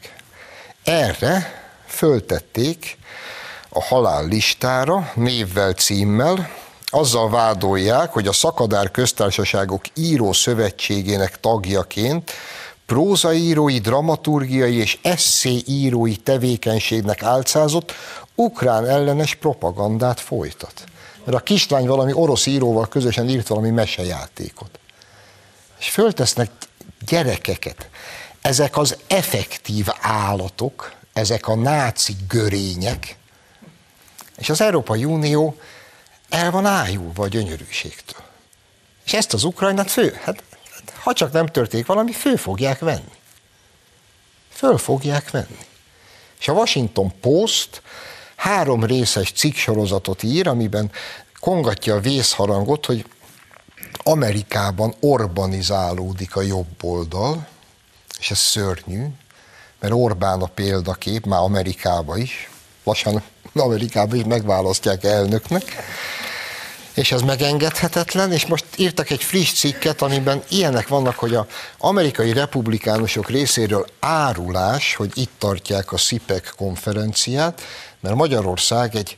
Erre 0.83 1.63
föltették 1.85 2.97
a 3.69 3.83
halál 3.83 4.27
listára, 4.27 5.11
névvel, 5.15 5.73
címmel, 5.73 6.49
azzal 6.85 7.29
vádolják, 7.29 8.13
hogy 8.13 8.27
a 8.27 8.33
Szakadár 8.33 8.91
Köztársaságok 8.91 9.81
Író 9.93 10.33
Szövetségének 10.33 11.39
tagjaként 11.39 12.31
prózaírói, 12.85 13.79
dramaturgiai 13.79 14.75
és 14.75 14.97
eszéírói 15.01 16.15
tevékenységnek 16.15 17.23
álcázott 17.23 17.93
ukrán 18.35 18.87
ellenes 18.87 19.35
propagandát 19.35 20.19
folytat. 20.19 20.83
Mert 21.23 21.37
a 21.37 21.43
kislány 21.43 21.87
valami 21.87 22.13
orosz 22.13 22.45
íróval 22.45 22.87
közösen 22.87 23.29
írt 23.29 23.47
valami 23.47 23.69
mesejátékot. 23.69 24.79
És 25.79 25.89
föltesznek 25.89 26.51
gyerekeket. 27.07 27.89
Ezek 28.41 28.77
az 28.77 28.97
effektív 29.07 29.87
állatok, 30.01 30.93
ezek 31.13 31.47
a 31.47 31.55
náci 31.55 32.15
görények, 32.27 33.16
és 34.37 34.49
az 34.49 34.61
Európai 34.61 35.05
Unió 35.05 35.57
el 36.29 36.51
van 36.51 36.65
ájulva 36.65 37.23
a 37.23 37.27
gyönyörűségtől. 37.27 38.21
És 39.05 39.13
ezt 39.13 39.33
az 39.33 39.43
Ukrajnát 39.43 39.91
fő, 39.91 40.19
hát 40.23 40.43
ha 40.99 41.13
csak 41.13 41.31
nem 41.31 41.45
történik 41.45 41.85
valami, 41.85 42.11
föl 42.11 42.37
fogják 42.37 42.79
venni. 42.79 43.11
Föl 44.49 44.77
fogják 44.77 45.31
venni. 45.31 45.65
És 46.39 46.47
a 46.47 46.53
Washington 46.53 47.19
Post 47.19 47.81
három 48.35 48.83
részes 48.83 49.31
cikksorozatot 49.31 50.23
ír, 50.23 50.47
amiben 50.47 50.91
kongatja 51.39 51.95
a 51.95 51.99
vészharangot, 51.99 52.85
hogy 52.85 53.05
Amerikában 54.03 54.93
urbanizálódik 54.99 56.35
a 56.35 56.41
jobb 56.41 56.83
oldal, 56.83 57.47
és 58.19 58.31
ez 58.31 58.37
szörnyű, 58.37 59.05
mert 59.79 59.93
Orbán 59.93 60.41
a 60.41 60.45
példakép, 60.45 61.25
már 61.25 61.39
Amerikába 61.39 62.17
is, 62.17 62.49
lassan 62.87 63.23
Amerikába 63.53 64.15
is 64.15 64.23
megválasztják 64.23 65.03
elnöknek, 65.03 65.63
és 66.93 67.11
ez 67.11 67.21
megengedhetetlen, 67.21 68.31
és 68.31 68.45
most 68.45 68.65
írtak 68.75 69.09
egy 69.09 69.23
friss 69.23 69.53
cikket, 69.53 70.01
amiben 70.01 70.43
ilyenek 70.49 70.87
vannak, 70.87 71.15
hogy 71.15 71.35
a 71.35 71.47
amerikai 71.77 72.33
republikánusok 72.33 73.29
részéről 73.29 73.85
árulás, 73.99 74.95
hogy 74.95 75.11
itt 75.13 75.31
tartják 75.37 75.91
a 75.91 75.97
SZIPEC 75.97 76.55
konferenciát, 76.55 77.61
mert 77.99 78.15
Magyarország 78.15 78.95
egy 78.95 79.17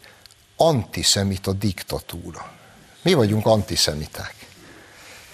antiszemita 0.56 1.54
diktatúra. 1.54 2.52
Mi 3.02 3.14
vagyunk 3.14 3.46
antiszemiták. 3.46 4.34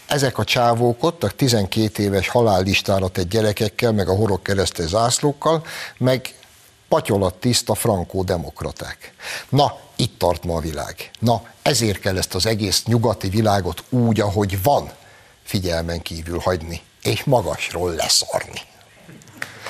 Ezek 0.08 0.38
a 0.38 0.44
csávók 0.44 1.04
ott, 1.04 1.24
a 1.24 1.30
12 1.30 2.04
éves 2.04 2.28
halállistára 2.28 3.08
tett 3.08 3.30
gyerekekkel, 3.30 3.92
meg 3.92 4.10
a 4.10 4.16
horog 4.16 4.42
keresztes 4.42 4.88
zászlókkal, 4.88 5.66
meg 5.98 6.34
patyolat 6.96 7.34
tiszta 7.34 7.76
frankó 7.76 8.24
demokraták. 8.24 9.14
Na, 9.50 9.78
itt 9.96 10.20
tart 10.20 10.44
ma 10.44 10.56
a 10.56 10.60
világ. 10.60 11.12
Na, 11.20 11.42
ezért 11.62 12.00
kell 12.00 12.18
ezt 12.18 12.36
az 12.36 12.46
egész 12.46 12.84
nyugati 12.86 13.30
világot 13.30 13.84
úgy, 13.90 14.20
ahogy 14.20 14.64
van, 14.64 14.92
figyelmen 15.44 16.02
kívül 16.02 16.40
hagyni, 16.40 16.82
és 17.02 17.24
magasról 17.24 17.94
leszarni. 17.94 18.62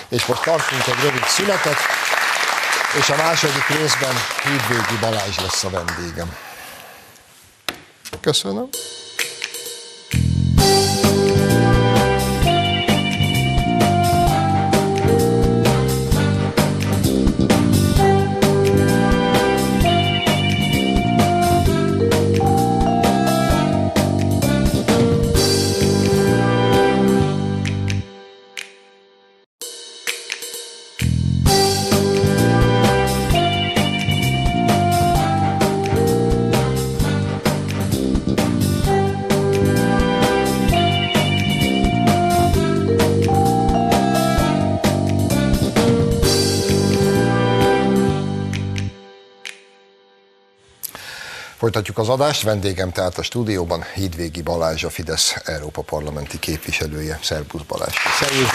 És 0.10 0.26
most 0.26 0.44
tartunk 0.44 0.88
egy 0.88 1.04
rövid 1.04 1.24
szünetet, 1.24 1.78
és 3.00 3.10
a 3.10 3.16
második 3.16 3.68
részben 3.68 4.16
Hídvégi 4.44 4.98
Balázs 5.02 5.38
lesz 5.38 5.64
a 5.64 5.70
vendégem. 5.70 6.36
Köszönöm. 8.22 8.70
Folytatjuk 51.66 51.98
az 51.98 52.10
adást, 52.10 52.42
vendégem 52.42 52.92
tehát 52.92 53.18
a 53.18 53.24
stúdióban 53.24 53.84
Hídvégi 53.94 54.42
Balázs, 54.42 54.84
a 54.84 54.90
Fidesz 54.90 55.36
Európa 55.46 55.82
Parlamenti 55.82 56.40
képviselője. 56.40 57.20
Szerbusz 57.24 57.62
Balázs. 57.62 57.94
Szervusz 58.20 58.50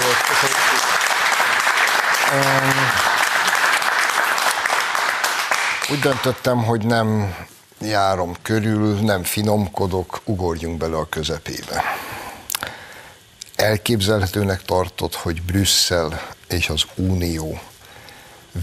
Úgy 5.90 5.98
döntöttem, 5.98 6.64
hogy 6.64 6.86
nem 6.86 7.34
járom 7.80 8.36
körül, 8.42 8.94
nem 9.00 9.22
finomkodok, 9.22 10.20
ugorjunk 10.24 10.78
bele 10.78 10.96
a 10.96 11.08
közepébe. 11.08 11.84
Elképzelhetőnek 13.56 14.62
tartott, 14.62 15.14
hogy 15.14 15.42
Brüsszel 15.42 16.26
és 16.48 16.68
az 16.68 16.82
Unió 16.94 17.60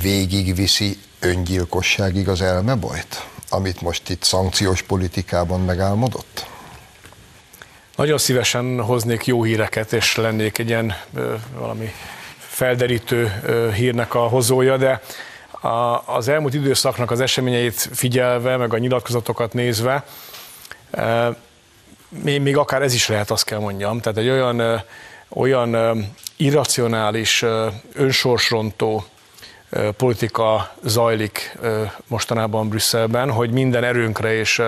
végigviszi 0.01 0.99
öngyilkosságig 1.19 2.27
az 2.27 2.41
elmebajt? 2.41 3.25
Amit 3.49 3.81
most 3.81 4.09
itt 4.09 4.23
szankciós 4.23 4.81
politikában 4.81 5.61
megálmodott? 5.61 6.45
Nagyon 7.95 8.17
szívesen 8.17 8.81
hoznék 8.81 9.25
jó 9.25 9.43
híreket, 9.43 9.93
és 9.93 10.15
lennék 10.15 10.57
egy 10.57 10.67
ilyen 10.67 10.93
valami 11.57 11.91
felderítő 12.37 13.31
hírnek 13.75 14.13
a 14.13 14.27
hozója, 14.27 14.77
de 14.77 15.01
az 16.05 16.27
elmúlt 16.27 16.53
időszaknak 16.53 17.11
az 17.11 17.19
eseményeit 17.19 17.89
figyelve, 17.93 18.57
meg 18.57 18.73
a 18.73 18.77
nyilatkozatokat 18.77 19.53
nézve, 19.53 20.05
még, 22.09 22.41
még 22.41 22.57
akár 22.57 22.81
ez 22.81 22.93
is 22.93 23.07
lehet, 23.07 23.31
azt 23.31 23.45
kell 23.45 23.59
mondjam. 23.59 23.99
Tehát 23.99 24.17
egy 24.17 24.29
olyan, 24.29 24.83
olyan 25.29 25.97
irracionális, 26.35 27.45
önsorsrontó, 27.93 29.05
politika 29.97 30.73
zajlik 30.83 31.57
mostanában 32.07 32.69
Brüsszelben, 32.69 33.31
hogy 33.31 33.51
minden 33.51 33.83
erőnkre 33.83 34.33
és, 34.33 34.61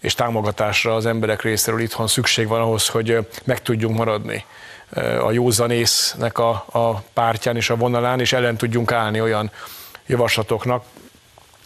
és 0.00 0.14
támogatásra 0.14 0.94
az 0.94 1.06
emberek 1.06 1.42
részéről 1.42 1.80
itthon 1.80 2.06
szükség 2.06 2.48
van 2.48 2.60
ahhoz, 2.60 2.88
hogy 2.88 3.26
meg 3.44 3.62
tudjunk 3.62 3.96
maradni 3.96 4.44
a 5.24 5.30
józanésznek 5.30 6.38
a, 6.38 6.64
a 6.72 7.02
pártján 7.12 7.56
és 7.56 7.70
a 7.70 7.76
vonalán, 7.76 8.20
és 8.20 8.32
ellen 8.32 8.56
tudjunk 8.56 8.92
állni 8.92 9.20
olyan 9.20 9.50
javaslatoknak, 10.06 10.84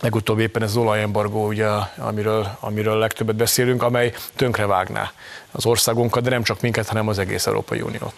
legutóbb 0.03 0.39
éppen 0.39 0.63
ez 0.63 0.71
az 0.71 0.77
olajembargó, 0.77 1.47
ugye, 1.47 1.69
amiről, 1.97 2.57
amiről 2.61 2.99
legtöbbet 2.99 3.37
beszélünk, 3.37 3.83
amely 3.83 4.13
tönkrevágná 4.37 5.13
az 5.51 5.67
országunkat, 5.67 6.23
de 6.23 6.31
nem 6.31 6.43
csak 6.43 6.61
minket, 6.61 6.89
hanem 6.89 7.09
az 7.09 7.19
egész 7.19 7.47
Európai 7.47 7.81
Uniót. 7.81 8.15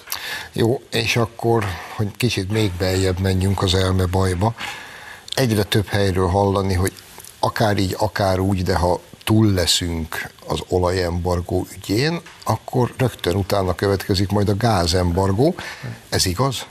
Jó, 0.53 0.83
és 0.91 1.17
akkor, 1.17 1.65
hogy 1.97 2.09
kicsit 2.17 2.51
még 2.51 2.73
beljebb 2.79 3.19
menjünk 3.19 3.63
az 3.63 3.75
elme 3.75 4.07
bajba, 4.07 4.55
egyre 5.35 5.63
több 5.63 5.87
helyről 5.87 6.29
hallani, 6.29 6.75
hogy 6.75 6.93
akár 7.39 7.79
így, 7.79 7.95
akár 7.99 8.39
úgy, 8.39 8.63
de 8.63 8.75
ha 8.77 9.01
túl 9.25 9.53
leszünk 9.53 10.31
az 10.47 10.59
olajembargó 10.69 11.67
ügyén, 11.77 12.21
akkor 12.45 12.93
rögtön 12.97 13.35
utána 13.35 13.75
következik 13.75 14.31
majd 14.31 14.49
a 14.49 14.57
gázembargó. 14.57 15.55
Ez 16.09 16.27
igaz? 16.27 16.67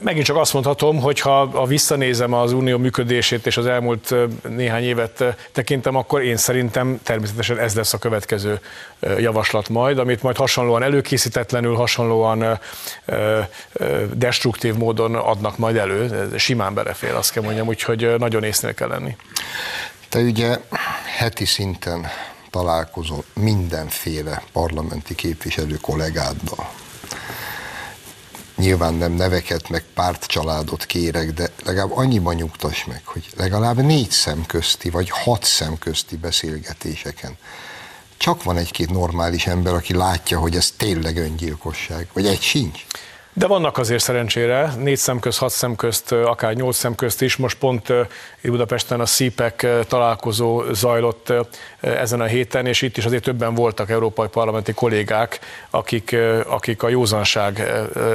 Megint 0.00 0.24
csak 0.24 0.36
azt 0.36 0.52
mondhatom, 0.52 1.00
hogy 1.00 1.20
ha 1.20 1.40
a 1.40 1.66
visszanézem 1.66 2.32
az 2.32 2.52
unió 2.52 2.78
működését 2.78 3.46
és 3.46 3.56
az 3.56 3.66
elmúlt 3.66 4.14
néhány 4.48 4.82
évet 4.82 5.24
tekintem, 5.52 5.96
akkor 5.96 6.22
én 6.22 6.36
szerintem 6.36 7.00
természetesen 7.02 7.58
ez 7.58 7.74
lesz 7.74 7.92
a 7.92 7.98
következő 7.98 8.60
javaslat 9.18 9.68
majd, 9.68 9.98
amit 9.98 10.22
majd 10.22 10.36
hasonlóan 10.36 10.82
előkészítetlenül, 10.82 11.74
hasonlóan 11.74 12.60
destruktív 14.12 14.74
módon 14.74 15.14
adnak 15.14 15.58
majd 15.58 15.76
elő. 15.76 16.28
Simán 16.36 16.74
belefér, 16.74 17.14
azt 17.14 17.32
kell 17.32 17.42
mondjam, 17.42 17.66
úgyhogy 17.66 18.14
nagyon 18.18 18.44
észnél 18.44 18.74
kell 18.74 18.88
lenni. 18.88 19.16
Te 20.08 20.18
ugye 20.18 20.58
heti 21.16 21.44
szinten 21.44 22.06
találkozol 22.50 23.24
mindenféle 23.34 24.42
parlamenti 24.52 25.14
képviselő 25.14 25.78
kollégáddal 25.80 26.70
nyilván 28.56 28.94
nem 28.94 29.12
neveket, 29.12 29.68
meg 29.68 29.84
pártcsaládot 29.94 30.84
kérek, 30.84 31.32
de 31.32 31.50
legalább 31.64 31.96
annyiban 31.96 32.34
nyugtass 32.34 32.84
meg, 32.84 33.02
hogy 33.04 33.28
legalább 33.36 33.76
négy 33.76 34.10
szemközti, 34.10 34.90
vagy 34.90 35.10
hat 35.10 35.44
szemközti 35.44 36.16
beszélgetéseken 36.16 37.36
csak 38.16 38.42
van 38.42 38.56
egy-két 38.56 38.90
normális 38.90 39.46
ember, 39.46 39.74
aki 39.74 39.94
látja, 39.94 40.38
hogy 40.38 40.56
ez 40.56 40.70
tényleg 40.76 41.16
öngyilkosság, 41.16 42.08
vagy 42.12 42.26
egy 42.26 42.40
sincs. 42.40 42.86
De 43.36 43.46
vannak 43.46 43.78
azért 43.78 44.02
szerencsére, 44.02 44.72
négy 44.78 44.96
szem 44.96 45.18
közt, 45.18 45.38
hat 45.38 45.50
szem 45.50 45.76
közt, 45.76 46.12
akár 46.12 46.54
nyolc 46.54 46.76
szem 46.76 46.94
közt 46.94 47.22
is. 47.22 47.36
Most 47.36 47.58
pont 47.58 47.92
Budapesten 48.42 49.00
a 49.00 49.04
CIPEC 49.04 49.86
találkozó 49.88 50.72
zajlott 50.72 51.32
ezen 51.80 52.20
a 52.20 52.24
héten, 52.24 52.66
és 52.66 52.82
itt 52.82 52.96
is 52.96 53.04
azért 53.04 53.22
többen 53.22 53.54
voltak 53.54 53.90
európai 53.90 54.28
parlamenti 54.28 54.72
kollégák, 54.72 55.40
akik, 55.70 56.16
akik 56.46 56.82
a 56.82 56.88
józanság 56.88 57.72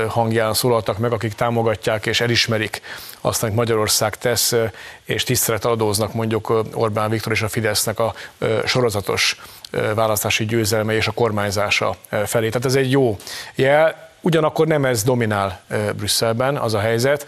hangján 0.08 0.53
szólaltak 0.53 0.97
meg, 0.97 1.12
akik 1.12 1.34
támogatják 1.34 2.05
és 2.05 2.21
elismerik 2.21 2.82
azt, 3.21 3.43
amit 3.43 3.55
Magyarország 3.55 4.15
tesz, 4.17 4.55
és 5.03 5.23
tisztelet 5.23 5.65
adóznak 5.65 6.13
mondjuk 6.13 6.63
Orbán 6.73 7.10
Viktor 7.10 7.32
és 7.32 7.41
a 7.41 7.49
Fidesznek 7.49 7.99
a 7.99 8.13
sorozatos 8.65 9.41
választási 9.95 10.45
győzelme 10.45 10.93
és 10.93 11.08
a 11.08 11.12
kormányzása 11.12 11.95
felé. 12.25 12.47
Tehát 12.47 12.65
ez 12.65 12.75
egy 12.75 12.91
jó 12.91 13.17
jel 13.55 14.08
Ugyanakkor 14.21 14.67
nem 14.67 14.86
ez 14.86 15.03
dominál 15.03 15.62
Brüsszelben, 15.95 16.58
az 16.58 16.73
a 16.73 16.79
helyzet, 16.79 17.25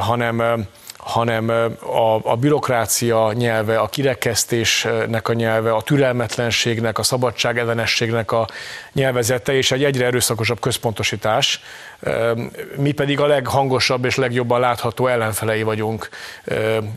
hanem 0.00 0.66
hanem 1.08 1.48
a, 1.80 2.30
a 2.30 2.36
bürokrácia 2.36 3.32
nyelve, 3.32 3.78
a 3.78 3.88
kirekesztésnek 3.88 5.28
a 5.28 5.32
nyelve, 5.32 5.72
a 5.72 5.82
türelmetlenségnek, 5.82 6.98
a 6.98 7.02
szabadság 7.02 7.58
ellenességnek 7.58 8.32
a 8.32 8.48
nyelvezete, 8.92 9.52
és 9.52 9.70
egy 9.70 9.84
egyre 9.84 10.06
erőszakosabb 10.06 10.60
központosítás. 10.60 11.60
Mi 12.76 12.92
pedig 12.92 13.20
a 13.20 13.26
leghangosabb 13.26 14.04
és 14.04 14.16
legjobban 14.16 14.60
látható 14.60 15.06
ellenfelei 15.06 15.62
vagyunk 15.62 16.08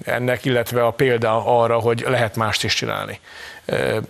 ennek, 0.06 0.46
illetve 0.46 0.86
a 0.86 0.92
példa 0.92 1.62
arra, 1.62 1.80
hogy 1.80 2.06
lehet 2.08 2.36
mást 2.36 2.64
is 2.64 2.74
csinálni. 2.74 3.20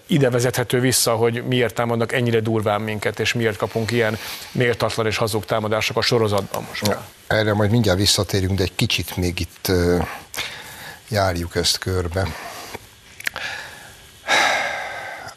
Ide 0.08 0.30
vezethető 0.30 0.80
vissza, 0.80 1.16
hogy 1.16 1.44
miért 1.48 1.74
támadnak 1.74 2.14
ennyire 2.14 2.40
durván 2.40 2.82
minket, 2.82 3.20
és 3.20 3.34
miért 3.34 3.58
kapunk 3.58 3.92
ilyen 3.92 4.18
méltatlan 4.52 5.06
és 5.06 5.18
hazug 5.18 5.46
támadások 5.46 5.98
a 5.98 6.02
sorozatban 6.02 6.66
most 6.68 6.88
már. 6.88 7.00
Erre 7.28 7.54
majd 7.54 7.72
mindjárt 7.72 7.98
visszatérünk, 7.98 8.58
de 8.58 8.64
egy 8.64 8.76
kicsit 8.76 9.18
még 9.18 9.40
itt 9.40 9.72
járjuk 11.08 11.56
ezt 11.56 11.78
körbe. 11.78 12.28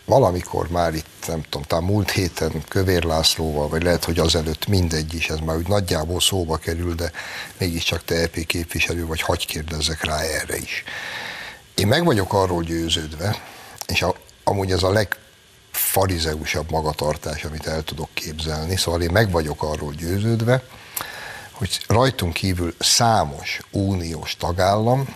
Valamikor 0.05 0.69
már 0.69 0.95
itt, 0.95 1.25
nem 1.27 1.43
tudom, 1.43 1.63
talán 1.63 1.85
múlt 1.85 2.11
héten 2.11 2.53
Kövér 2.69 3.05
Lászlóval, 3.05 3.69
vagy 3.69 3.83
lehet, 3.83 4.05
hogy 4.05 4.19
azelőtt 4.19 4.67
mindegy 4.67 5.15
is, 5.15 5.29
ez 5.29 5.39
már 5.39 5.57
úgy 5.57 5.69
nagyjából 5.69 6.21
szóba 6.21 6.57
kerül, 6.57 6.95
de 6.95 7.11
mégiscsak 7.59 8.05
te 8.05 8.15
EP 8.15 8.47
képviselő 8.47 9.07
vagy, 9.07 9.21
hagy 9.21 9.47
kérdezzek 9.47 10.05
rá 10.05 10.19
erre 10.21 10.57
is. 10.57 10.85
Én 11.75 11.87
meg 11.87 12.05
vagyok 12.05 12.33
arról 12.33 12.63
győződve, 12.63 13.37
és 13.87 14.03
a, 14.03 14.15
amúgy 14.45 14.71
ez 14.71 14.83
a 14.83 14.93
legfarizeusabb 14.93 16.71
magatartás, 16.71 17.45
amit 17.45 17.67
el 17.67 17.83
tudok 17.83 18.09
képzelni, 18.13 18.77
szóval 18.77 19.03
én 19.03 19.11
meg 19.13 19.31
vagyok 19.31 19.63
arról 19.63 19.93
győződve, 19.93 20.63
hogy 21.51 21.81
rajtunk 21.87 22.33
kívül 22.33 22.75
számos 22.79 23.61
uniós 23.71 24.37
tagállam 24.37 25.15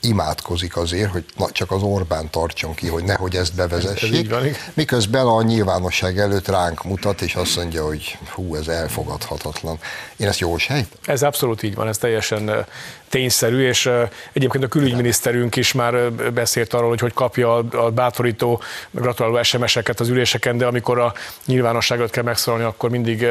imádkozik 0.00 0.76
azért, 0.76 1.10
hogy 1.10 1.24
na, 1.36 1.50
csak 1.50 1.70
az 1.70 1.82
Orbán 1.82 2.30
tartson 2.30 2.74
ki, 2.74 2.86
hogy 2.86 3.04
nehogy 3.04 3.36
ezt 3.36 3.54
bevezessék, 3.54 4.34
miközben 4.74 5.26
a 5.26 5.42
nyilvánosság 5.42 6.18
előtt 6.18 6.48
ránk 6.48 6.84
mutat, 6.84 7.20
és 7.20 7.34
azt 7.34 7.56
mondja, 7.56 7.84
hogy 7.84 8.18
hú, 8.30 8.54
ez 8.54 8.68
elfogadhatatlan. 8.68 9.78
Én 10.16 10.26
ezt 10.28 10.38
jól 10.38 10.58
sejt? 10.58 10.86
Ez 11.04 11.22
abszolút 11.22 11.62
így 11.62 11.74
van, 11.74 11.88
ez 11.88 11.98
teljesen 11.98 12.66
tényszerű, 13.08 13.66
és 13.66 13.90
egyébként 14.32 14.64
a 14.64 14.68
külügyminiszterünk 14.68 15.56
is 15.56 15.72
már 15.72 16.12
beszélt 16.12 16.74
arról, 16.74 16.88
hogy 16.88 17.00
hogy 17.00 17.12
kapja 17.12 17.56
a 17.56 17.90
bátorító, 17.90 18.62
gratuláló 18.90 19.42
SMS-eket 19.42 20.00
az 20.00 20.08
üléseken, 20.08 20.58
de 20.58 20.66
amikor 20.66 20.98
a 20.98 21.14
nyilvánosságot 21.44 22.10
kell 22.10 22.22
megszólalni, 22.22 22.66
akkor 22.66 22.90
mindig 22.90 23.26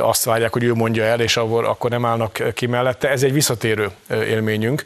azt 0.00 0.24
várják, 0.24 0.52
hogy 0.52 0.64
ő 0.64 0.74
mondja 0.74 1.04
el, 1.04 1.20
és 1.20 1.36
akkor 1.36 1.90
nem 1.90 2.04
állnak 2.04 2.42
ki 2.54 2.66
mellette. 2.66 3.10
Ez 3.10 3.22
egy 3.22 3.32
visszatérő 3.32 3.90
élményünk 4.10 4.82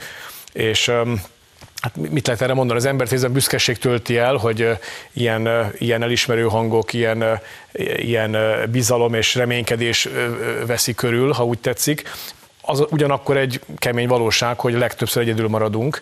és 0.53 0.93
Hát 1.81 1.97
mit 1.97 2.27
lehet 2.27 2.43
erre 2.43 2.55
mondani? 2.55 2.79
Az 2.79 2.85
embert 2.85 3.13
ez 3.13 3.23
a 3.23 3.29
büszkeség 3.29 3.79
tölti 3.79 4.17
el, 4.17 4.37
hogy 4.37 4.69
ilyen, 5.13 5.73
ilyen 5.79 6.03
elismerő 6.03 6.43
hangok, 6.43 6.93
ilyen, 6.93 7.41
ilyen 7.97 8.37
bizalom 8.71 9.15
és 9.15 9.35
reménykedés 9.35 10.09
veszi 10.67 10.95
körül, 10.95 11.33
ha 11.33 11.45
úgy 11.45 11.59
tetszik. 11.59 12.03
Az 12.63 12.85
ugyanakkor 12.91 13.37
egy 13.37 13.61
kemény 13.77 14.09
valóság, 14.09 14.61
hogy 14.61 14.73
legtöbbször 14.73 15.23
egyedül 15.23 15.49
maradunk, 15.49 16.01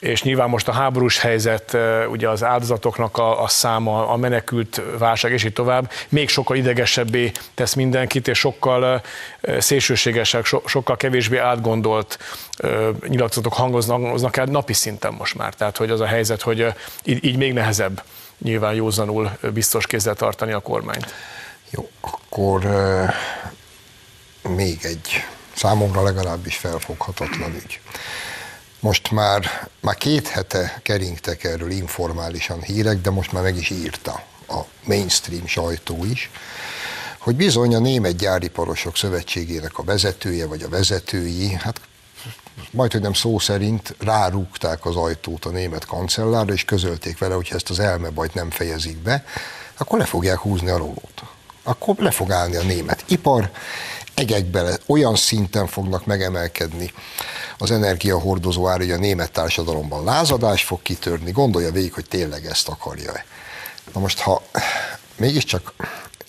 és 0.00 0.22
nyilván 0.22 0.48
most 0.48 0.68
a 0.68 0.72
háborús 0.72 1.18
helyzet, 1.18 1.76
ugye 2.10 2.28
az 2.28 2.44
áldozatoknak 2.44 3.18
a, 3.18 3.42
a 3.42 3.48
száma, 3.48 4.08
a 4.08 4.16
menekült 4.16 4.82
válság 4.98 5.32
és 5.32 5.44
így 5.44 5.52
tovább, 5.52 5.90
még 6.08 6.28
sokkal 6.28 6.56
idegesebbé 6.56 7.32
tesz 7.54 7.74
mindenkit, 7.74 8.28
és 8.28 8.38
sokkal 8.38 9.02
szélsőségesek, 9.58 10.44
so, 10.44 10.60
sokkal 10.66 10.96
kevésbé 10.96 11.36
átgondolt 11.36 12.18
nyilatkozatok 13.08 13.52
hangoznak, 13.52 14.36
el 14.36 14.44
napi 14.44 14.72
szinten 14.72 15.12
most 15.12 15.34
már. 15.34 15.54
Tehát, 15.54 15.76
hogy 15.76 15.90
az 15.90 16.00
a 16.00 16.06
helyzet, 16.06 16.42
hogy 16.42 16.66
így, 17.04 17.24
így 17.24 17.36
még 17.36 17.52
nehezebb 17.52 18.02
nyilván 18.42 18.74
józanul 18.74 19.30
biztos 19.52 19.86
kézzel 19.86 20.14
tartani 20.14 20.52
a 20.52 20.60
kormányt. 20.60 21.14
Jó, 21.70 21.88
akkor 22.00 22.64
uh, 22.64 23.10
még 24.54 24.78
egy 24.82 25.24
számomra 25.52 26.02
legalábbis 26.02 26.56
felfoghatatlan 26.56 27.54
ügy. 27.54 27.80
Most 28.80 29.10
már, 29.10 29.68
már 29.80 29.94
két 29.94 30.28
hete 30.28 30.80
keringtek 30.82 31.44
erről 31.44 31.70
informálisan 31.70 32.62
hírek, 32.62 33.00
de 33.00 33.10
most 33.10 33.32
már 33.32 33.42
meg 33.42 33.56
is 33.56 33.70
írta 33.70 34.22
a 34.48 34.60
mainstream 34.84 35.46
sajtó 35.46 36.04
is, 36.04 36.30
hogy 37.18 37.36
bizony 37.36 37.74
a 37.74 37.78
Német 37.78 38.16
Gyáriparosok 38.16 38.96
Szövetségének 38.96 39.78
a 39.78 39.84
vezetője, 39.84 40.46
vagy 40.46 40.62
a 40.62 40.68
vezetői, 40.68 41.52
hát 41.52 41.80
majd, 42.70 42.92
hogy 42.92 43.00
nem 43.00 43.12
szó 43.12 43.38
szerint 43.38 43.94
rárúgták 43.98 44.86
az 44.86 44.96
ajtót 44.96 45.44
a 45.44 45.50
német 45.50 45.84
kancellárra, 45.84 46.52
és 46.52 46.64
közölték 46.64 47.18
vele, 47.18 47.34
hogy 47.34 47.48
ezt 47.52 47.70
az 47.70 47.78
elmebajt 47.78 48.34
nem 48.34 48.50
fejezik 48.50 48.96
be, 48.96 49.24
akkor 49.76 49.98
le 49.98 50.04
fogják 50.04 50.38
húzni 50.38 50.68
a 50.68 50.76
rolót. 50.76 51.22
Akkor 51.62 51.94
le 51.98 52.10
fog 52.10 52.30
állni 52.30 52.56
a 52.56 52.62
német 52.62 53.04
ipar, 53.06 53.50
egekbe 54.14 54.78
olyan 54.86 55.16
szinten 55.16 55.66
fognak 55.66 56.06
megemelkedni 56.06 56.92
az 57.62 57.70
energiahordozó 57.70 58.68
ár, 58.68 58.78
hogy 58.78 58.90
a 58.90 58.96
német 58.96 59.32
társadalomban 59.32 60.04
lázadás 60.04 60.64
fog 60.64 60.82
kitörni, 60.82 61.30
gondolja 61.30 61.72
végig, 61.72 61.92
hogy 61.92 62.06
tényleg 62.08 62.46
ezt 62.46 62.68
akarja-e. 62.68 63.24
Na 63.92 64.00
most, 64.00 64.18
ha 64.18 64.42
mégiscsak 65.16 65.72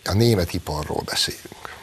a 0.06 0.14
német 0.14 0.54
iparról 0.54 1.02
beszélünk, 1.06 1.76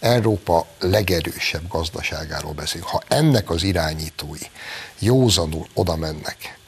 Európa 0.00 0.66
legerősebb 0.78 1.68
gazdaságáról 1.68 2.52
beszélünk, 2.52 2.88
ha 2.88 3.02
ennek 3.08 3.50
az 3.50 3.62
irányítói 3.62 4.42
józanul 4.98 5.66
oda 5.74 5.96
mennek, 5.96 6.58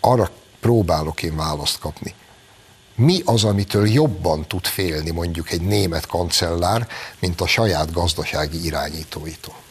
arra 0.00 0.30
próbálok 0.60 1.22
én 1.22 1.36
választ 1.36 1.78
kapni. 1.78 2.14
Mi 2.94 3.22
az, 3.24 3.44
amitől 3.44 3.88
jobban 3.88 4.46
tud 4.46 4.66
félni 4.66 5.10
mondjuk 5.10 5.50
egy 5.50 5.62
német 5.62 6.06
kancellár, 6.06 6.88
mint 7.18 7.40
a 7.40 7.46
saját 7.46 7.92
gazdasági 7.92 8.64
irányítóitól? 8.64 9.61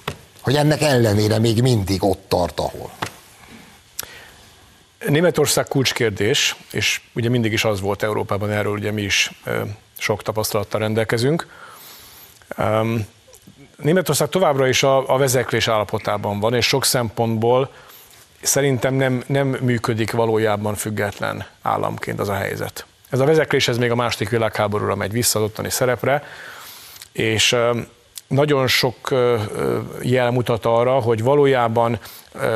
Hogy 0.42 0.56
ennek 0.56 0.82
ellenére 0.82 1.40
még 1.40 1.62
mindig 1.62 2.04
ott 2.04 2.24
tart, 2.28 2.60
ahol. 2.60 2.92
Németország 5.08 5.66
kulcskérdés, 5.66 6.56
és 6.72 7.02
ugye 7.14 7.30
mindig 7.30 7.52
is 7.52 7.64
az 7.64 7.82
volt 7.82 8.04
Európában, 8.04 8.52
erről 8.52 8.74
ugye 8.74 8.92
mi 8.92 9.02
is 9.02 9.32
sok 9.98 10.24
tapasztalattal 10.24 10.80
rendelkezünk. 10.80 11.48
Németország 13.76 14.30
továbbra 14.30 14.68
is 14.68 14.84
a, 14.84 15.14
a 15.14 15.18
vezeklés 15.18 15.68
állapotában 15.68 16.40
van, 16.40 16.54
és 16.54 16.66
sok 16.66 16.86
szempontból 16.86 17.74
szerintem 18.42 18.94
nem, 18.94 19.24
nem 19.28 19.48
működik 19.48 20.12
valójában 20.12 20.76
független 20.76 21.46
államként 21.62 22.20
az 22.20 22.30
a 22.30 22.34
helyzet. 22.34 22.86
Ez 23.10 23.20
a 23.20 23.26
vezeklés 23.26 23.68
ez 23.68 23.78
még 23.78 23.92
a 23.92 23.96
második 23.96 24.30
világháborúra 24.30 24.96
megy 24.96 25.12
vissza 25.12 25.40
az 25.40 25.46
ottani 25.46 25.70
szerepre, 25.70 26.24
és 27.12 27.56
nagyon 28.32 28.68
sok 28.68 29.14
jel 30.02 30.32
mutat 30.32 30.66
arra, 30.66 31.00
hogy 31.00 31.24
valójában 31.24 32.00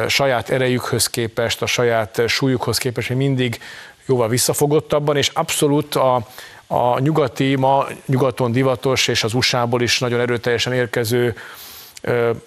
saját 0.08 0.50
erejükhöz 0.50 1.08
képest, 1.08 1.62
a 1.62 1.66
saját 1.66 2.22
súlyukhoz 2.28 2.78
képest 2.78 3.10
mindig 3.10 3.60
jóval 4.06 4.28
visszafogottabban, 4.28 5.18
és 5.18 5.28
abszolút 5.34 5.96
a, 5.96 6.28
a 6.68 7.00
nyugati, 7.00 7.56
ma 7.56 7.88
nyugaton 8.06 8.52
divatos, 8.52 9.08
és 9.08 9.24
az 9.24 9.34
USA-ból 9.34 9.82
is 9.82 10.00
nagyon 10.00 10.20
erőteljesen 10.20 10.74
érkező 10.74 11.36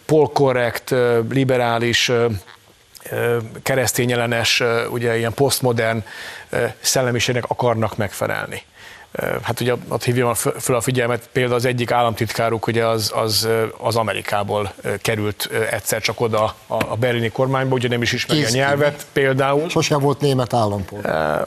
polkorrekt, 0.07 0.95
liberális, 1.31 2.11
keresztényellenes, 3.63 4.63
ugye 4.91 5.19
ilyen 5.19 5.35
posztmodern 5.35 6.05
szellemiségnek 6.81 7.45
akarnak 7.49 7.97
megfelelni 7.97 8.63
hát 9.43 9.61
ugye 9.61 9.75
ott 9.89 10.05
hívjam 10.05 10.35
föl 10.35 10.77
a 10.77 10.81
figyelmet, 10.81 11.29
például 11.33 11.55
az 11.55 11.65
egyik 11.65 11.91
államtitkáruk 11.91 12.67
ugye 12.67 12.87
az, 12.87 13.13
az, 13.15 13.49
az 13.79 13.97
Amerikából 13.97 14.73
került 15.03 15.51
egyszer 15.71 16.01
csak 16.01 16.21
oda 16.21 16.55
a, 16.67 16.97
berlini 16.97 17.29
kormányba, 17.29 17.75
ugye 17.75 17.89
nem 17.89 18.03
is 18.03 18.13
ismeri 18.13 18.45
a 18.45 18.49
nyelvet 18.51 19.07
például. 19.13 19.69
Sosem 19.69 20.01
volt 20.01 20.21
német 20.21 20.55
állampolgár. 20.55 21.47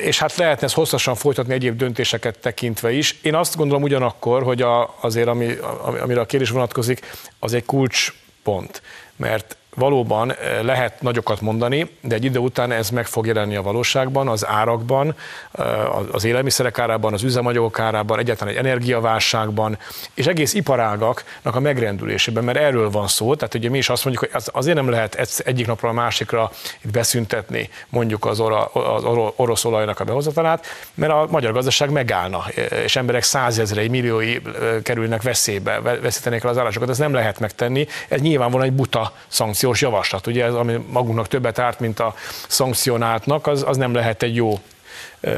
És 0.00 0.18
hát 0.18 0.36
lehetne 0.36 0.66
ezt 0.66 0.74
hosszasan 0.74 1.14
folytatni 1.14 1.54
egyéb 1.54 1.76
döntéseket 1.76 2.38
tekintve 2.38 2.92
is. 2.92 3.18
Én 3.22 3.34
azt 3.34 3.56
gondolom 3.56 3.82
ugyanakkor, 3.82 4.42
hogy 4.42 4.62
a, 4.62 4.94
azért, 5.00 5.28
ami, 5.28 5.56
amire 6.00 6.20
a 6.20 6.26
kérdés 6.26 6.50
vonatkozik, 6.50 7.00
az 7.38 7.52
egy 7.52 7.64
kulcspont. 7.64 8.82
Mert 9.16 9.56
valóban 9.76 10.32
eh, 10.32 10.62
lehet 10.62 11.02
nagyokat 11.02 11.40
mondani, 11.40 11.90
de 12.00 12.14
egy 12.14 12.24
idő 12.24 12.38
után 12.38 12.72
ez 12.72 12.90
meg 12.90 13.06
fog 13.06 13.26
jelenni 13.26 13.56
a 13.56 13.62
valóságban, 13.62 14.28
az 14.28 14.46
árakban, 14.46 15.14
eh, 15.52 16.14
az 16.14 16.24
élelmiszerek 16.24 16.78
árában, 16.78 17.12
az 17.12 17.22
üzemanyagok 17.22 17.78
árában, 17.78 18.18
egyáltalán 18.18 18.54
egy 18.54 18.66
energiaválságban, 18.66 19.78
és 20.14 20.26
egész 20.26 20.54
iparágaknak 20.54 21.54
a 21.54 21.60
megrendülésében, 21.60 22.44
mert 22.44 22.58
erről 22.58 22.90
van 22.90 23.08
szó. 23.08 23.34
Tehát 23.34 23.54
ugye 23.54 23.70
mi 23.70 23.78
is 23.78 23.88
azt 23.88 24.04
mondjuk, 24.04 24.32
hogy 24.32 24.42
azért 24.52 24.76
nem 24.76 24.88
lehet 24.88 25.40
egyik 25.44 25.66
napról 25.66 25.90
a 25.90 25.94
másikra 25.94 26.50
beszüntetni 26.92 27.68
mondjuk 27.88 28.24
az, 28.24 28.40
ora, 28.40 28.64
az 28.64 29.04
orosz 29.36 29.64
olajnak 29.64 30.00
a 30.00 30.04
behozatalát, 30.04 30.66
mert 30.94 31.12
a 31.12 31.26
magyar 31.30 31.52
gazdaság 31.52 31.90
megállna, 31.90 32.44
eh, 32.54 32.82
és 32.84 32.96
emberek 32.96 33.22
százezrei, 33.22 33.88
milliói 33.88 34.40
kerülnek 34.82 35.22
veszélybe, 35.22 35.80
veszítenék 35.80 36.42
el 36.44 36.50
az 36.50 36.58
állásokat. 36.58 36.88
Ez 36.88 36.98
nem 36.98 37.12
lehet 37.12 37.40
megtenni. 37.40 37.86
Ez 38.08 38.20
nyilvánvalóan 38.20 38.68
egy 38.68 38.74
buta 38.74 39.12
szankció 39.26 39.61
szankciós 39.62 39.80
javaslat. 39.80 40.26
Ugye 40.26 40.44
ez, 40.44 40.54
ami 40.54 40.84
magunknak 40.88 41.28
többet 41.28 41.58
árt, 41.58 41.80
mint 41.80 42.00
a 42.00 42.14
szankcionáltnak, 42.48 43.46
az, 43.46 43.64
az 43.66 43.76
nem 43.76 43.94
lehet 43.94 44.22
egy 44.22 44.34
jó 44.34 44.58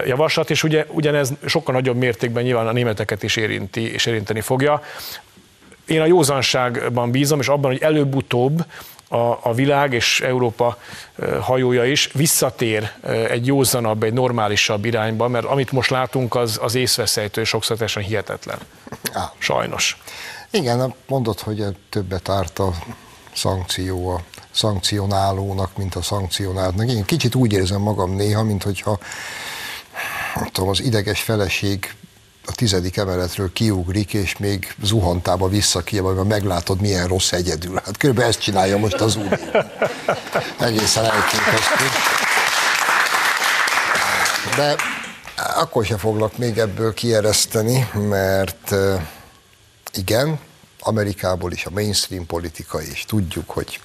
javaslat, 0.06 0.50
és 0.50 0.62
ugye 0.62 0.84
ugyanez 0.88 1.32
sokkal 1.46 1.74
nagyobb 1.74 1.96
mértékben 1.96 2.42
nyilván 2.42 2.66
a 2.66 2.72
németeket 2.72 3.22
is 3.22 3.37
érinti, 3.37 3.92
és 3.92 4.06
érinteni 4.06 4.40
fogja. 4.40 4.82
én 5.87 6.00
a 6.00 6.06
józanságban 6.06 7.10
bízom, 7.10 7.40
és 7.40 7.48
abban, 7.48 7.70
hogy 7.70 7.82
előbb-utóbb 7.82 8.64
a, 9.08 9.38
a 9.42 9.52
világ 9.54 9.92
és 9.92 10.20
Európa 10.20 10.78
hajója 11.40 11.84
is 11.84 12.10
visszatér 12.12 12.90
egy 13.28 13.46
józanabb, 13.46 14.02
egy 14.02 14.12
normálisabb 14.12 14.84
irányba, 14.84 15.28
mert 15.28 15.44
amit 15.44 15.72
most 15.72 15.90
látunk, 15.90 16.34
az, 16.34 16.58
az 16.62 16.74
észveszejtő 16.74 17.40
és 17.40 17.48
sokszor 17.48 17.76
teljesen 17.76 18.02
hihetetlen. 18.02 18.58
Á. 19.12 19.32
Sajnos. 19.38 19.98
Igen, 20.50 20.94
mondod, 21.06 21.40
hogy 21.40 21.64
többet 21.88 22.28
árt 22.28 22.58
a 22.58 22.72
szankció 23.34 24.08
a 24.08 24.20
szankcionálónak, 24.50 25.76
mint 25.76 25.94
a 25.94 26.02
szankcionáltnak. 26.02 26.88
Én 26.90 27.04
kicsit 27.04 27.34
úgy 27.34 27.52
érzem 27.52 27.80
magam 27.80 28.14
néha, 28.14 28.42
mint 28.42 28.62
hogyha 28.62 28.98
tudom, 30.52 30.68
az 30.68 30.80
ideges 30.80 31.20
feleség 31.20 31.94
a 32.46 32.52
tizedik 32.52 32.96
emeletről 32.96 33.52
kiugrik, 33.52 34.14
és 34.14 34.36
még 34.36 34.74
zuhantába 34.82 35.48
visszakíjel, 35.48 36.04
mert 36.04 36.28
meglátod, 36.28 36.80
milyen 36.80 37.06
rossz 37.06 37.32
egyedül. 37.32 37.80
Hát 37.84 37.96
körülbelül 37.96 38.30
ezt 38.30 38.40
csinálja 38.40 38.78
most 38.78 39.00
az 39.00 39.16
úr. 39.16 39.40
Egészen 40.58 41.04
elképesztő. 41.04 41.84
De 44.56 44.74
akkor 45.56 45.84
se 45.84 45.96
foglak 45.96 46.38
még 46.38 46.58
ebből 46.58 46.94
kiereszteni, 46.94 47.88
mert 48.08 48.74
igen, 49.92 50.38
Amerikából 50.84 51.52
is 51.52 51.66
a 51.66 51.70
mainstream 51.70 52.26
politika, 52.26 52.82
és 52.82 53.04
tudjuk, 53.04 53.50
hogy 53.50 53.80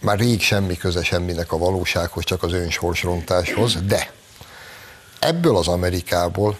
már 0.00 0.18
rég 0.18 0.40
semmi 0.40 0.76
köze 0.76 1.02
semminek 1.02 1.52
a 1.52 1.58
valósághoz, 1.58 2.24
csak 2.24 2.42
az 2.42 2.52
önsorsrontáshoz, 2.52 3.76
de 3.86 4.12
ebből 5.18 5.56
az 5.56 5.68
Amerikából 5.68 6.58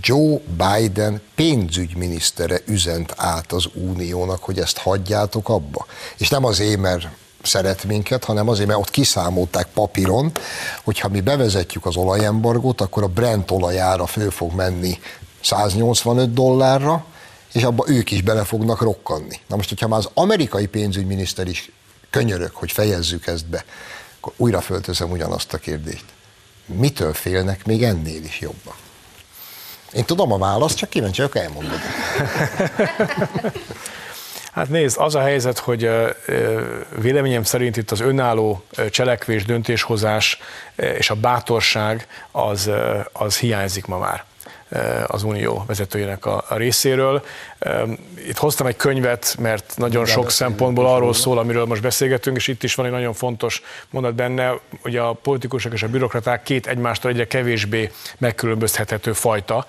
Joe 0.00 0.38
Biden 0.56 1.20
pénzügyminisztere 1.34 2.60
üzent 2.66 3.14
át 3.16 3.52
az 3.52 3.68
uniónak, 3.74 4.42
hogy 4.42 4.58
ezt 4.58 4.78
hagyjátok 4.78 5.48
abba. 5.48 5.86
És 6.16 6.28
nem 6.28 6.44
azért, 6.44 6.80
mert 6.80 7.08
szeret 7.42 7.84
minket, 7.84 8.24
hanem 8.24 8.48
azért, 8.48 8.68
mert 8.68 8.80
ott 8.80 8.90
kiszámolták 8.90 9.66
papíron, 9.66 10.32
hogy 10.84 10.98
ha 10.98 11.08
mi 11.08 11.20
bevezetjük 11.20 11.86
az 11.86 11.96
olajembargót, 11.96 12.80
akkor 12.80 13.02
a 13.02 13.08
Brent 13.08 13.50
olajára 13.50 14.06
föl 14.06 14.30
fog 14.30 14.54
menni 14.54 14.98
185 15.40 16.32
dollárra, 16.32 17.04
és 17.52 17.62
abba 17.62 17.84
ők 17.88 18.10
is 18.10 18.22
bele 18.22 18.44
fognak 18.44 18.80
rokkanni. 18.80 19.40
Na 19.46 19.56
most, 19.56 19.68
hogyha 19.68 19.88
már 19.88 19.98
az 19.98 20.10
amerikai 20.14 20.66
pénzügyminiszter 20.66 21.46
is 21.46 21.70
könyörök, 22.10 22.54
hogy 22.54 22.72
fejezzük 22.72 23.26
ezt 23.26 23.46
be, 23.46 23.64
akkor 24.20 24.32
újra 24.36 24.60
fölteszem 24.60 25.10
ugyanazt 25.10 25.52
a 25.52 25.58
kérdést. 25.58 26.04
Mitől 26.66 27.12
félnek 27.12 27.66
még 27.66 27.82
ennél 27.82 28.24
is 28.24 28.40
jobban? 28.40 28.74
Én 29.92 30.04
tudom 30.04 30.32
a 30.32 30.38
választ, 30.38 30.76
csak 30.76 30.88
kíváncsi 30.88 31.20
vagyok 31.20 31.36
elmondani. 31.36 31.82
Hát 34.52 34.68
nézd, 34.68 34.96
az 34.98 35.14
a 35.14 35.20
helyzet, 35.20 35.58
hogy 35.58 35.90
véleményem 37.00 37.42
szerint 37.42 37.76
itt 37.76 37.90
az 37.90 38.00
önálló 38.00 38.64
cselekvés, 38.90 39.44
döntéshozás 39.44 40.38
és 40.76 41.10
a 41.10 41.14
bátorság 41.14 42.06
az, 42.30 42.70
az 43.12 43.38
hiányzik 43.38 43.86
ma 43.86 43.98
már. 43.98 44.24
Eh, 44.68 45.04
az 45.06 45.22
Unió 45.22 45.64
vezetőjének 45.66 46.26
a, 46.26 46.44
a 46.48 46.56
részéről. 46.56 47.24
Itt 48.28 48.36
hoztam 48.36 48.66
egy 48.66 48.76
könyvet, 48.76 49.36
mert 49.38 49.72
nagyon 49.76 50.04
De 50.04 50.10
sok 50.10 50.30
szempontból 50.30 50.86
arról 50.86 51.14
szól, 51.14 51.38
amiről 51.38 51.64
most 51.64 51.82
beszélgetünk, 51.82 52.36
és 52.36 52.48
itt 52.48 52.62
is 52.62 52.74
van 52.74 52.86
egy 52.86 52.92
nagyon 52.92 53.12
fontos 53.12 53.62
mondat 53.90 54.14
benne, 54.14 54.52
hogy 54.82 54.96
a 54.96 55.12
politikusok 55.12 55.72
és 55.72 55.82
a 55.82 55.88
bürokraták 55.88 56.42
két 56.42 56.66
egymástól 56.66 57.10
egyre 57.10 57.26
kevésbé 57.26 57.90
megkülönböztethető 58.18 59.12
fajta, 59.12 59.66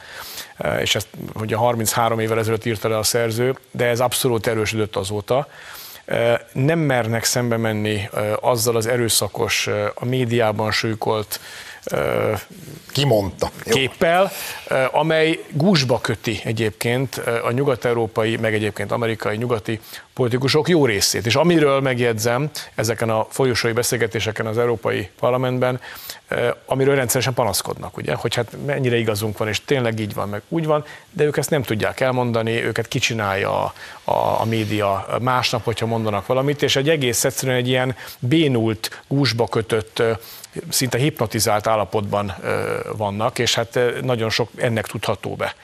eh, 0.57 0.81
és 0.81 0.95
ezt 0.95 1.07
ugye 1.33 1.55
33 1.55 2.19
évvel 2.19 2.39
ezelőtt 2.39 2.65
írta 2.65 2.89
le 2.89 2.97
a 2.97 3.03
szerző, 3.03 3.55
de 3.71 3.85
ez 3.85 3.99
abszolút 3.99 4.47
erősödött 4.47 4.95
azóta. 4.95 5.47
Eh, 6.05 6.39
nem 6.53 6.79
mernek 6.79 7.23
szembe 7.23 7.57
menni 7.57 8.09
azzal 8.39 8.75
az 8.75 8.87
erőszakos, 8.87 9.67
a 9.93 10.05
médiában 10.05 10.71
súlykolt 10.71 11.39
Kimondta. 12.91 13.51
képpel, 13.63 14.31
amely 14.91 15.39
gúzsba 15.51 15.99
köti 16.01 16.41
egyébként 16.43 17.21
a 17.43 17.51
nyugat-európai, 17.51 18.37
meg 18.37 18.53
egyébként 18.53 18.91
amerikai 18.91 19.37
nyugati 19.37 19.79
politikusok 20.13 20.69
jó 20.69 20.85
részét. 20.85 21.25
És 21.25 21.35
amiről 21.35 21.79
megjegyzem 21.81 22.49
ezeken 22.75 23.09
a 23.09 23.27
folyosói 23.29 23.71
beszélgetéseken 23.71 24.45
az 24.45 24.57
Európai 24.57 25.09
Parlamentben, 25.19 25.79
amiről 26.65 26.95
rendszeresen 26.95 27.33
panaszkodnak, 27.33 27.97
ugye, 27.97 28.13
hogy 28.13 28.35
hát 28.35 28.55
mennyire 28.65 28.97
igazunk 28.97 29.37
van, 29.37 29.47
és 29.47 29.65
tényleg 29.65 29.99
így 29.99 30.13
van, 30.13 30.29
meg 30.29 30.41
úgy 30.47 30.65
van, 30.65 30.85
de 31.11 31.23
ők 31.23 31.37
ezt 31.37 31.49
nem 31.49 31.63
tudják 31.63 31.99
elmondani, 31.99 32.63
őket 32.63 32.87
kicsinálja 32.87 33.63
a, 33.63 33.73
a, 34.03 34.41
a 34.41 34.45
média 34.45 35.07
másnap, 35.21 35.63
hogyha 35.63 35.85
mondanak 35.85 36.25
valamit, 36.25 36.61
és 36.61 36.75
egy 36.75 36.89
egész 36.89 37.23
egyszerűen 37.23 37.57
egy 37.57 37.67
ilyen 37.67 37.95
bénult, 38.19 39.01
gúzsba 39.07 39.47
kötött 39.47 40.03
szinte 40.69 40.97
hipnotizált 40.97 41.67
állapotban 41.67 42.35
vannak, 42.97 43.39
és 43.39 43.55
hát 43.55 43.79
nagyon 44.01 44.29
sok 44.29 44.49
ennek 44.55 44.87
tudható 44.87 45.35
be. 45.35 45.55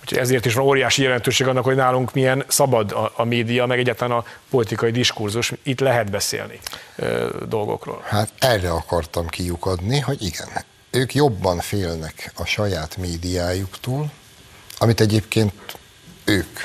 Úgyhogy 0.00 0.18
ezért 0.18 0.46
is 0.46 0.54
van 0.54 0.64
óriási 0.64 1.02
jelentőség 1.02 1.46
annak, 1.46 1.64
hogy 1.64 1.76
nálunk 1.76 2.12
milyen 2.12 2.44
szabad 2.48 2.92
a, 2.92 3.12
a 3.16 3.24
média, 3.24 3.66
meg 3.66 3.78
egyáltalán 3.78 4.18
a 4.18 4.24
politikai 4.50 4.90
diskurzus. 4.90 5.52
Itt 5.62 5.80
lehet 5.80 6.10
beszélni 6.10 6.58
ö, 6.96 7.28
dolgokról. 7.48 8.02
Hát 8.04 8.32
erre 8.38 8.70
akartam 8.70 9.26
kiukadni, 9.26 9.98
hogy 10.00 10.22
igen, 10.22 10.48
ők 10.90 11.14
jobban 11.14 11.58
félnek 11.58 12.32
a 12.36 12.44
saját 12.44 12.96
médiájuktól, 12.96 14.10
amit 14.78 15.00
egyébként 15.00 15.78
ők 16.24 16.58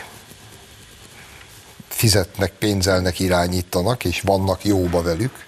fizetnek, 1.87 2.51
pénzelnek, 2.51 3.19
irányítanak, 3.19 4.05
és 4.05 4.21
vannak 4.21 4.65
jóba 4.65 5.01
velük, 5.01 5.45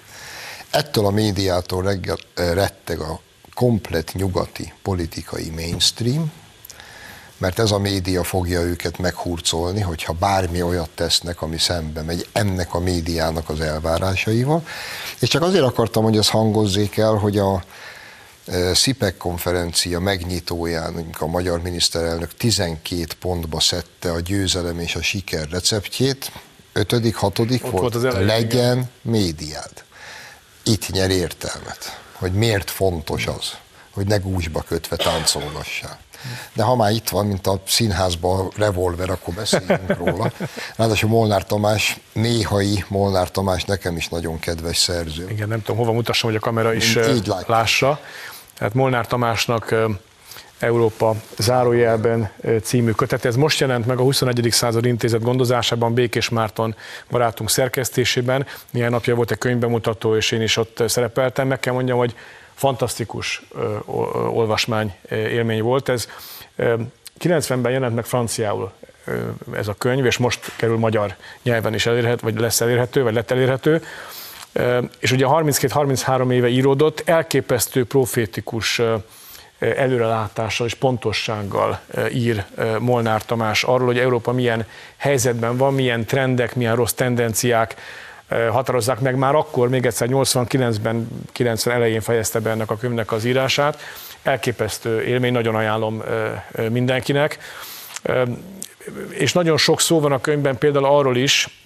Ettől 0.72 1.06
a 1.06 1.12
médiától 1.12 1.84
reggel, 1.84 2.18
retteg 2.36 3.00
a 3.00 3.20
komplet 3.54 4.14
nyugati 4.14 4.74
politikai 4.82 5.50
mainstream, 5.50 6.32
mert 7.38 7.60
ez 7.60 7.72
a 7.72 7.80
média 7.80 8.24
fogja 8.24 8.62
őket 8.62 8.98
meghurcolni, 8.98 9.82
hogyha 9.82 10.14
bármi 10.14 10.62
olyat 10.62 10.90
tesznek, 10.90 11.42
ami 11.42 11.58
szembe 11.58 12.02
megy 12.02 12.28
ennek 12.32 12.74
a 12.74 12.80
médiának 12.80 13.50
az 13.50 13.60
elvárásaival. 13.60 14.68
És 15.20 15.30
csak 15.30 15.42
azért 15.42 15.64
akartam, 15.64 16.04
hogy 16.04 16.18
ez 16.18 16.30
hangozzék 16.30 16.98
el, 16.98 17.14
hogy 17.14 17.38
a 17.38 17.64
SZIPEC 18.74 19.18
konferencia 19.18 20.00
megnyitóján 20.00 21.10
a 21.20 21.26
magyar 21.26 21.62
miniszterelnök 21.62 22.34
12 22.34 23.06
pontba 23.20 23.60
szedte 23.60 24.12
a 24.12 24.20
győzelem 24.20 24.80
és 24.80 24.96
a 24.96 25.02
siker 25.02 25.50
receptjét, 25.50 26.32
ötödik, 26.74 27.16
hatodik 27.16 27.66
Ott 27.66 27.72
volt, 27.72 27.94
volt 27.94 28.06
az 28.06 28.26
legyen 28.26 28.90
médiád 29.02 29.84
itt 30.64 30.90
nyer 30.90 31.10
értelmet, 31.10 32.02
hogy 32.14 32.34
miért 32.34 32.70
fontos 32.70 33.28
az, 33.28 33.58
hogy 33.92 34.08
ne 34.08 34.18
gúzsba 34.18 34.62
kötve 34.62 34.96
táncolgassál. 34.96 36.00
De 36.54 36.64
ha 36.64 36.76
már 36.76 36.92
itt 36.92 37.10
van, 37.10 37.26
mint 37.26 37.48
a 37.48 37.62
színházban 37.68 38.46
a 38.46 38.50
revolver, 38.56 39.10
akkor 39.10 39.34
beszéljünk 39.34 39.98
róla. 39.98 40.32
Ráadásul 40.76 41.10
Molnár 41.10 41.46
Tamás, 41.46 42.00
néhai 42.14 42.86
Molnár 42.88 43.32
Tamás 43.32 43.64
nekem 43.64 43.96
is 43.98 44.08
nagyon 44.08 44.40
kedves 44.40 44.78
szerző. 44.78 45.30
Igen, 45.30 45.48
nem 45.48 45.62
tudom, 45.62 45.78
hova 45.78 45.92
mutassam, 45.92 46.30
hogy 46.30 46.38
a 46.38 46.42
kamera 46.42 46.74
is 46.74 46.96
így 46.96 47.32
lássa. 47.48 48.00
Tehát 48.58 48.74
Molnár 48.74 49.08
Tamásnak 49.08 49.76
Európa 50.62 51.16
zárójelben 51.38 52.32
című 52.62 52.92
kötet. 52.92 53.26
Ez 53.26 53.36
most 53.36 53.60
jelent 53.60 53.86
meg 53.86 54.00
a 54.00 54.02
21. 54.02 54.48
század 54.52 54.86
intézet 54.86 55.22
gondozásában 55.22 55.94
Békés 55.94 56.30
Márton 56.30 56.76
barátunk 57.10 57.50
szerkesztésében. 57.50 58.46
Néhány 58.70 58.92
napja 58.92 59.16
volt 59.16 59.32
egy 59.32 59.38
könyvbemutató, 59.38 60.16
és 60.16 60.32
én 60.32 60.42
is 60.42 60.58
ott 60.58 60.84
szerepeltem. 60.88 61.48
Meg 61.48 61.60
kell 61.60 61.74
mondjam, 61.74 61.98
hogy 61.98 62.16
fantasztikus 62.54 63.42
olvasmány 64.32 64.96
élmény 65.10 65.62
volt 65.62 65.90
ez. 65.90 66.08
90-ben 67.20 67.72
jelent 67.72 67.96
meg 67.96 68.06
franciául 68.06 68.72
ez 69.56 69.68
a 69.68 69.76
könyv, 69.78 70.06
és 70.06 70.18
most 70.18 70.52
kerül 70.56 70.78
magyar 70.78 71.16
nyelven 71.44 71.74
is 71.74 71.86
elérhető, 71.86 72.20
vagy 72.22 72.40
lesz 72.40 72.62
elérhető, 72.62 73.04
vagy 73.04 73.14
lett 73.14 73.32
elérhető. 73.32 73.84
És 75.00 75.12
ugye 75.12 75.26
32-33 75.30 76.32
éve 76.32 76.48
íródott, 76.48 77.02
elképesztő 77.06 77.86
profétikus 77.86 78.82
előrelátással 79.62 80.68
és 80.68 80.74
pontossággal 80.74 81.80
ír 82.14 82.46
Molnár 82.80 83.26
Tamás 83.26 83.64
arról, 83.64 83.86
hogy 83.86 84.00
Európa 84.00 84.32
milyen 84.32 84.66
helyzetben 84.98 85.58
van, 85.58 85.74
milyen 85.74 86.06
trendek, 86.06 86.56
milyen 86.56 86.76
rossz 86.76 86.92
tendenciák 86.92 87.76
határozzák 88.52 89.00
meg 89.00 89.16
már 89.16 89.36
akkor, 89.36 89.70
még 89.70 89.86
egyszer 89.86 90.08
89-ben, 90.12 91.08
90 91.32 91.76
elején 91.76 92.02
fejezte 92.02 92.40
be 92.40 92.50
ennek 92.50 92.72
a 92.72 92.78
könyvnek 92.78 93.12
az 93.12 93.26
írását. 93.26 93.80
Elképesztő 94.24 95.04
élmény, 95.04 95.32
nagyon 95.32 95.56
ajánlom 95.56 96.04
mindenkinek. 96.70 97.38
És 99.10 99.34
nagyon 99.34 99.58
sok 99.58 99.82
szó 99.82 100.00
van 100.00 100.12
a 100.12 100.22
könyvben 100.22 100.58
például 100.58 100.86
arról 100.86 101.18
is, 101.18 101.61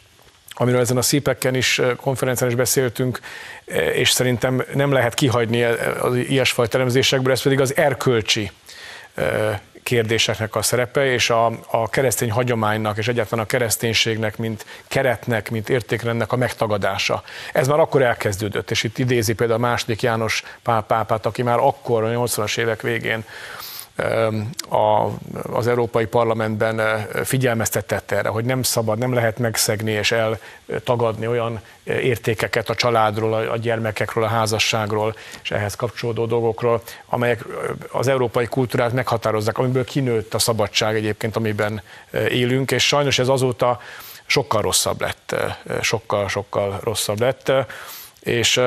amiről 0.55 0.79
ezen 0.79 0.97
a 0.97 1.01
szípekken 1.01 1.55
is, 1.55 1.81
konferencián 2.01 2.49
is 2.49 2.55
beszéltünk, 2.55 3.19
és 3.93 4.09
szerintem 4.09 4.63
nem 4.73 4.91
lehet 4.91 5.13
kihagyni 5.13 5.63
az 5.99 6.15
ilyesfajta 6.15 6.77
elemzésekből, 6.77 7.31
ez 7.31 7.41
pedig 7.41 7.59
az 7.59 7.75
erkölcsi 7.75 8.51
kérdéseknek 9.83 10.55
a 10.55 10.61
szerepe, 10.61 11.05
és 11.05 11.29
a, 11.29 11.45
a 11.71 11.89
keresztény 11.89 12.31
hagyománynak, 12.31 12.97
és 12.97 13.07
egyáltalán 13.07 13.43
a 13.45 13.47
kereszténységnek, 13.47 14.37
mint 14.37 14.65
keretnek, 14.87 15.49
mint 15.49 15.69
értékrendnek 15.69 16.31
a 16.31 16.35
megtagadása. 16.35 17.23
Ez 17.53 17.67
már 17.67 17.79
akkor 17.79 18.01
elkezdődött, 18.01 18.71
és 18.71 18.83
itt 18.83 18.97
idézi 18.97 19.33
például 19.33 19.63
a 19.63 19.67
második 19.67 20.01
János 20.01 20.43
pápát, 20.63 21.25
aki 21.25 21.43
már 21.43 21.57
akkor, 21.57 22.03
a 22.03 22.07
80-as 22.07 22.57
évek 22.57 22.81
végén 22.81 23.23
a, 24.69 25.05
az 25.51 25.67
Európai 25.67 26.05
Parlamentben 26.05 27.07
figyelmeztetett 27.23 28.11
erre, 28.11 28.29
hogy 28.29 28.45
nem 28.45 28.63
szabad, 28.63 28.97
nem 28.97 29.13
lehet 29.13 29.39
megszegni 29.39 29.91
és 29.91 30.11
eltagadni 30.11 31.27
olyan 31.27 31.59
értékeket 31.83 32.69
a 32.69 32.75
családról, 32.75 33.33
a 33.33 33.57
gyermekekről, 33.57 34.23
a 34.23 34.27
házasságról 34.27 35.15
és 35.43 35.51
ehhez 35.51 35.75
kapcsolódó 35.75 36.25
dolgokról, 36.25 36.81
amelyek 37.05 37.45
az 37.91 38.07
európai 38.07 38.45
kultúrát 38.45 38.93
meghatározzák, 38.93 39.57
amiből 39.57 39.85
kinőtt 39.85 40.33
a 40.33 40.39
szabadság 40.39 40.95
egyébként, 40.95 41.35
amiben 41.35 41.81
élünk, 42.29 42.71
és 42.71 42.87
sajnos 42.87 43.19
ez 43.19 43.27
azóta 43.27 43.79
sokkal 44.25 44.61
rosszabb 44.61 45.01
lett, 45.01 45.35
sokkal, 45.81 46.27
sokkal 46.27 46.79
rosszabb 46.83 47.19
lett, 47.19 47.51
és 48.19 48.61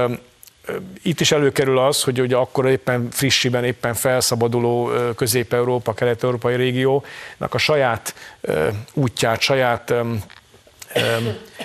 itt 1.02 1.20
is 1.20 1.32
előkerül 1.32 1.78
az, 1.78 2.02
hogy 2.02 2.20
ugye 2.20 2.36
akkor 2.36 2.66
éppen 2.66 3.08
frissiben, 3.10 3.64
éppen 3.64 3.94
felszabaduló 3.94 4.90
Közép-Európa, 5.16 5.94
Kelet-Európai 5.94 6.56
régiónak 6.56 7.54
a 7.54 7.58
saját 7.58 8.14
útját, 8.94 9.40
saját 9.40 9.94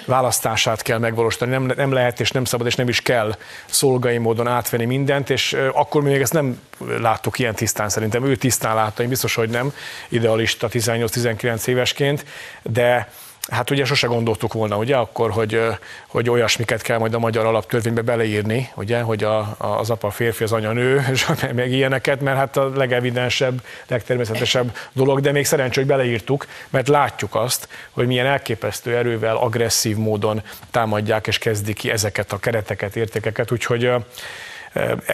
választását 0.05 0.81
kell 0.81 0.97
megvalósítani. 0.97 1.51
Nem, 1.51 1.71
nem 1.75 1.91
lehet 1.91 2.19
és 2.19 2.31
nem 2.31 2.45
szabad 2.45 2.67
és 2.67 2.75
nem 2.75 2.87
is 2.87 3.01
kell 3.01 3.35
szolgai 3.65 4.17
módon 4.17 4.47
átvenni 4.47 4.85
mindent, 4.85 5.29
és 5.29 5.57
akkor 5.73 6.01
még 6.01 6.21
ezt 6.21 6.33
nem 6.33 6.59
láttuk 6.99 7.39
ilyen 7.39 7.55
tisztán 7.55 7.89
szerintem. 7.89 8.25
Ő 8.25 8.35
tisztán 8.35 8.75
látta, 8.75 9.03
én 9.03 9.09
biztos, 9.09 9.35
hogy 9.35 9.49
nem, 9.49 9.73
idealista 10.09 10.67
18-19 10.71 11.67
évesként, 11.67 12.25
de 12.61 13.11
Hát 13.51 13.69
ugye 13.69 13.85
sose 13.85 14.07
gondoltuk 14.07 14.53
volna, 14.53 14.77
ugye, 14.77 14.95
akkor, 14.95 15.31
hogy, 15.31 15.61
hogy 16.07 16.29
olyasmiket 16.29 16.81
kell 16.81 16.97
majd 16.97 17.13
a 17.13 17.19
magyar 17.19 17.45
alaptörvénybe 17.45 18.01
beleírni, 18.01 18.69
ugye, 18.75 19.01
hogy 19.01 19.23
a, 19.23 19.55
az 19.57 19.89
apa 19.89 20.09
férfi, 20.09 20.43
az 20.43 20.51
anya 20.51 20.71
nő, 20.71 21.05
és 21.11 21.27
meg 21.55 21.71
ilyeneket, 21.71 22.21
mert 22.21 22.37
hát 22.37 22.57
a 22.57 22.69
legevidensebb, 22.75 23.61
legtermészetesebb 23.87 24.77
dolog, 24.93 25.19
de 25.19 25.31
még 25.31 25.45
szerencsé, 25.45 25.79
hogy 25.79 25.89
beleírtuk, 25.89 26.45
mert 26.69 26.87
látjuk 26.87 27.35
azt, 27.35 27.67
hogy 27.91 28.07
milyen 28.07 28.25
elképesztő 28.25 28.95
erővel, 28.95 29.35
agresszív 29.35 29.97
módon 29.97 30.41
támadják 30.71 31.27
és 31.27 31.37
kezdik 31.37 31.77
ki 31.77 31.91
ezeket 31.91 32.31
a 32.31 32.39
kereteket, 32.39 32.95
értékeket, 32.95 33.51
úgyhogy 33.51 33.91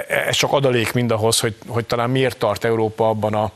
ez 0.08 0.36
csak 0.36 0.52
adalék 0.52 0.94
mindahhoz, 0.94 1.40
hogy, 1.40 1.56
hogy 1.68 1.86
talán 1.86 2.10
miért 2.10 2.38
tart 2.38 2.64
Európa 2.64 3.10
abban 3.10 3.34
a, 3.34 3.52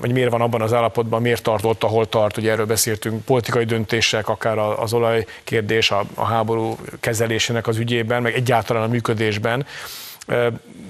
vagy 0.00 0.12
miért 0.12 0.30
van 0.30 0.40
abban 0.40 0.62
az 0.62 0.72
állapotban, 0.72 1.22
miért 1.22 1.42
tart 1.42 1.64
ott, 1.64 1.82
ahol 1.82 2.08
tart, 2.08 2.36
ugye 2.36 2.50
erről 2.50 2.66
beszéltünk, 2.66 3.24
politikai 3.24 3.64
döntések, 3.64 4.28
akár 4.28 4.58
az 4.58 4.92
olajkérdés, 4.92 5.90
a, 5.90 6.04
a 6.14 6.24
háború 6.24 6.76
kezelésének 7.00 7.66
az 7.66 7.76
ügyében, 7.76 8.22
meg 8.22 8.34
egyáltalán 8.34 8.82
a 8.82 8.88
működésben, 8.88 9.66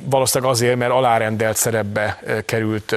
valószínűleg 0.04 0.52
azért, 0.52 0.76
mert 0.76 0.90
alárendelt 0.90 1.56
szerepbe 1.56 2.22
került 2.44 2.96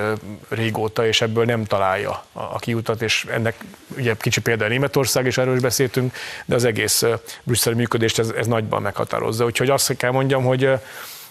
régóta, 0.50 1.08
és 1.08 1.22
ebből 1.22 1.46
nem 1.46 1.66
találja 1.66 2.24
a 2.34 2.60
kiutat, 2.60 3.02
és 3.02 3.26
ennek 3.32 3.56
ugye 3.98 4.16
kicsi 4.20 4.42
példa 4.42 4.68
Németország, 4.68 5.26
és 5.26 5.38
erről 5.38 5.56
is 5.56 5.62
beszéltünk, 5.62 6.14
de 6.46 6.56
az 6.56 6.64
egész 6.64 7.04
brüsszeli 7.44 7.76
működést 7.76 8.20
ez, 8.20 8.30
ez 8.30 8.48
nagyban 8.48 8.82
meghatározza. 8.82 9.46
Úgyhogy 9.46 9.70
azt 9.70 9.98
kell 9.98 10.12
mondjam, 10.12 10.44
hogy 10.44 10.70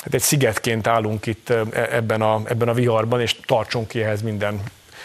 hát 0.02 0.14
egy 0.14 0.20
szigetként 0.20 0.86
állunk 0.86 1.26
itt 1.26 1.50
e, 1.50 1.64
ebben 1.72 2.22
a, 2.22 2.40
ebben 2.44 2.68
a 2.68 2.74
viharban, 2.74 3.20
és 3.20 3.36
tartsunk 3.46 3.88
ki 3.88 4.02
ehhez 4.02 4.22
minden 4.22 4.62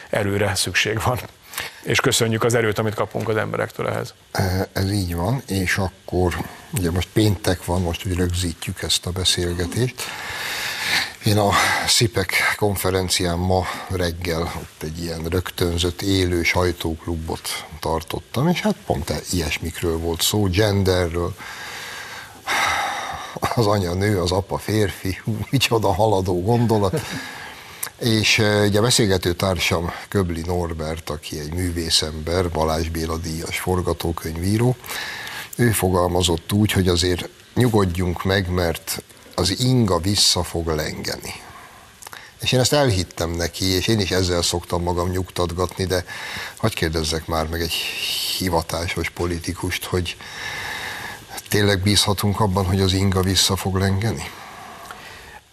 erőre 0.10 0.56
szükség 0.56 1.02
van. 1.04 1.20
És 1.84 2.00
köszönjük 2.00 2.43
az 2.43 2.54
erőt, 2.54 2.80
amit 2.80 2.93
kapunk 2.93 3.30
az 3.30 3.38
emberektől 3.38 3.88
ehhez. 3.88 4.14
Ez 4.74 4.91
így 4.91 5.16
van, 5.16 5.43
és 5.48 5.78
akkor 5.78 6.38
ugye 6.72 6.91
most 6.91 7.08
péntek 7.14 7.66
van, 7.66 7.82
most 7.82 8.04
hogy 8.04 8.16
rögzítjük 8.16 8.82
ezt 8.82 9.06
a 9.06 9.12
beszélgetést. 9.12 9.96
Én 11.26 11.38
a 11.38 11.52
SZIPEK 11.88 12.34
konferencián 12.58 13.38
ma 13.38 13.66
reggel 13.89 14.41
ott 14.41 14.84
egy 14.84 15.04
ilyen 15.04 15.24
rögtönzött 15.24 16.02
élő 16.02 16.43
sajtóklubot 16.43 17.66
tartottam, 17.80 18.48
és 18.48 18.62
hát 18.62 18.76
pont 18.86 19.14
ilyesmikről 19.32 19.98
volt 19.98 20.22
szó, 20.22 20.43
genderről, 20.43 21.36
az 23.39 23.65
anya 23.65 23.93
nő, 23.93 24.21
az 24.21 24.31
apa 24.31 24.57
férfi, 24.57 25.21
micsoda 25.49 25.93
haladó 25.93 26.41
gondolat. 26.41 27.01
És 27.99 28.38
ugye 28.38 28.79
a 28.79 28.81
beszélgető 28.81 29.33
társam 29.33 29.91
Köbli 30.07 30.41
Norbert, 30.45 31.09
aki 31.09 31.39
egy 31.39 31.53
művészember, 31.53 32.49
Balázs 32.49 32.88
Béla 32.89 33.17
díjas 33.17 33.59
forgatókönyvíró, 33.59 34.75
ő 35.55 35.71
fogalmazott 35.71 36.53
úgy, 36.53 36.71
hogy 36.71 36.88
azért 36.88 37.29
nyugodjunk 37.53 38.23
meg, 38.23 38.49
mert 38.49 39.03
az 39.36 39.59
inga 39.59 39.97
vissza 39.97 40.43
fog 40.43 40.67
lengeni. 40.67 41.33
És 42.41 42.51
én 42.51 42.59
ezt 42.59 42.73
elhittem 42.73 43.31
neki, 43.31 43.65
és 43.65 43.88
én 43.88 43.99
is 43.99 44.11
ezzel 44.11 44.41
szoktam 44.41 44.83
magam 44.83 45.09
nyugtatgatni, 45.09 45.86
de 45.86 46.05
hogy 46.57 46.73
kérdezzek 46.73 47.25
már 47.27 47.47
meg 47.47 47.61
egy 47.61 47.73
hivatásos 48.38 49.09
politikust, 49.09 49.83
hogy 49.83 50.17
tényleg 51.49 51.79
bízhatunk 51.79 52.39
abban, 52.39 52.65
hogy 52.65 52.81
az 52.81 52.93
inga 52.93 53.21
vissza 53.21 53.55
fog 53.55 53.75
lengeni? 53.75 54.23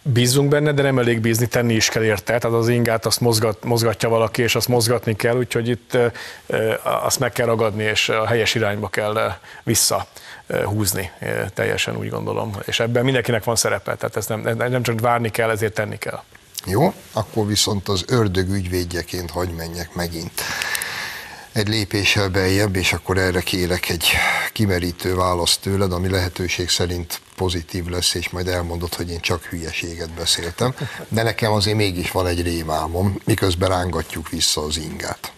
Bízunk 0.05 0.49
benne, 0.49 0.71
de 0.71 0.81
nem 0.81 0.99
elég 0.99 1.19
bízni, 1.19 1.45
tenni 1.47 1.73
is 1.73 1.89
kell 1.89 2.03
érte. 2.03 2.37
Tehát 2.37 2.57
az 2.57 2.67
ingát 2.67 3.05
azt 3.05 3.19
mozgat, 3.19 3.63
mozgatja 3.63 4.09
valaki, 4.09 4.41
és 4.41 4.55
azt 4.55 4.67
mozgatni 4.67 5.15
kell, 5.15 5.37
úgyhogy 5.37 5.67
itt 5.69 5.97
azt 6.83 7.19
meg 7.19 7.31
kell 7.31 7.45
ragadni, 7.45 7.83
és 7.83 8.09
a 8.09 8.27
helyes 8.27 8.55
irányba 8.55 8.87
kell 8.87 9.37
vissza 9.63 10.07
húzni, 10.63 11.11
teljesen 11.53 11.97
úgy 11.97 12.09
gondolom. 12.09 12.51
És 12.65 12.79
ebben 12.79 13.03
mindenkinek 13.03 13.43
van 13.43 13.55
szerepe, 13.55 13.95
tehát 13.95 14.15
ezt 14.15 14.29
nem, 14.29 14.57
nem 14.57 14.83
csak 14.83 14.99
várni 14.99 15.29
kell, 15.29 15.49
ezért 15.49 15.73
tenni 15.73 15.97
kell. 15.97 16.21
Jó, 16.65 16.93
akkor 17.11 17.47
viszont 17.47 17.87
az 17.87 18.03
ördög 18.07 18.49
ügyvédjeként 18.49 19.31
hagy 19.31 19.49
menjek 19.49 19.93
megint 19.93 20.41
egy 21.53 21.67
lépéssel 21.67 22.29
beljebb, 22.29 22.75
és 22.75 22.93
akkor 22.93 23.17
erre 23.17 23.41
kérek 23.41 23.89
egy 23.89 24.07
kimerítő 24.51 25.15
választ 25.15 25.61
tőled, 25.61 25.91
ami 25.91 26.09
lehetőség 26.09 26.69
szerint 26.69 27.21
pozitív 27.35 27.85
lesz, 27.85 28.13
és 28.13 28.29
majd 28.29 28.47
elmondod, 28.47 28.93
hogy 28.93 29.09
én 29.09 29.19
csak 29.19 29.43
hülyeséget 29.43 30.13
beszéltem. 30.13 30.75
De 31.07 31.23
nekem 31.23 31.51
azért 31.51 31.77
mégis 31.77 32.11
van 32.11 32.27
egy 32.27 32.41
rémálmom, 32.41 33.19
miközben 33.25 33.69
rángatjuk 33.69 34.29
vissza 34.29 34.61
az 34.61 34.77
ingát. 34.77 35.31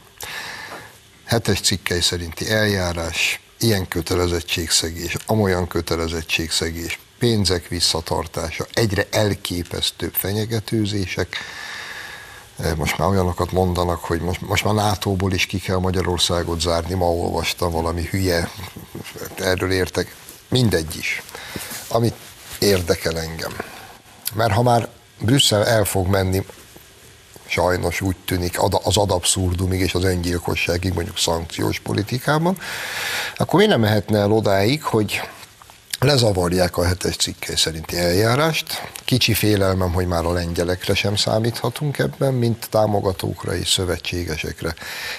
Hetes 1.26 1.60
cikkei 1.60 2.02
szerinti 2.02 2.52
eljárás, 2.52 3.40
ilyen 3.60 3.88
kötelezettségszegés, 3.88 5.16
amolyan 5.26 5.68
kötelezettségszegés, 5.68 7.00
pénzek 7.20 7.68
visszatartása, 7.68 8.66
egyre 8.74 9.08
elképesztőbb 9.12 10.14
fenyegetőzések, 10.14 11.38
most 12.78 12.98
már 12.98 13.10
olyanokat 13.10 13.52
mondanak, 13.52 14.04
hogy 14.04 14.22
most, 14.22 14.42
most 14.42 14.64
már 14.64 14.74
NATO-ból 14.74 15.32
is 15.32 15.46
ki 15.46 15.60
kell 15.60 15.78
Magyarországot 15.78 16.62
zárni, 16.62 16.94
ma 16.94 17.06
olvastam 17.06 17.72
valami 17.72 18.08
hülye, 18.12 18.50
erről 19.36 19.72
értek, 19.72 20.16
mindegy 20.50 20.96
is, 20.98 21.24
amit 21.88 22.16
érdekel 22.60 23.20
engem. 23.20 23.52
Mert 24.34 24.54
ha 24.54 24.62
már 24.62 24.90
Brüsszel 25.20 25.66
el 25.66 25.84
fog 25.84 26.08
menni, 26.08 26.46
sajnos 27.46 28.02
úgy 28.02 28.16
tűnik 28.26 28.62
az 28.84 28.98
ad 28.98 29.12
abszurdumig 29.12 29.80
és 29.80 29.94
az 29.94 30.04
öngyilkosságig, 30.04 30.94
mondjuk 30.94 31.18
szankciós 31.18 31.80
politikában, 31.80 32.58
akkor 33.36 33.60
mi 33.60 33.66
nem 33.66 33.80
mehetne 33.80 34.20
el 34.20 34.32
odáig, 34.32 34.84
hogy 34.84 35.22
lezavarják 36.00 36.78
a 36.78 36.86
hetes 36.86 37.16
cikke 37.16 37.56
szerinti 37.58 37.98
eljárást. 37.98 38.90
Kicsi 39.06 39.34
félelmem, 39.34 39.94
hogy 39.94 40.08
már 40.08 40.26
a 40.26 40.32
lengyelekre 40.32 40.94
sem 40.94 41.16
számíthatunk 41.16 41.98
ebben, 41.98 42.34
mint 42.34 42.68
támogatókra 42.70 43.56
és 43.56 43.70
szövetségesekre. 43.70 44.76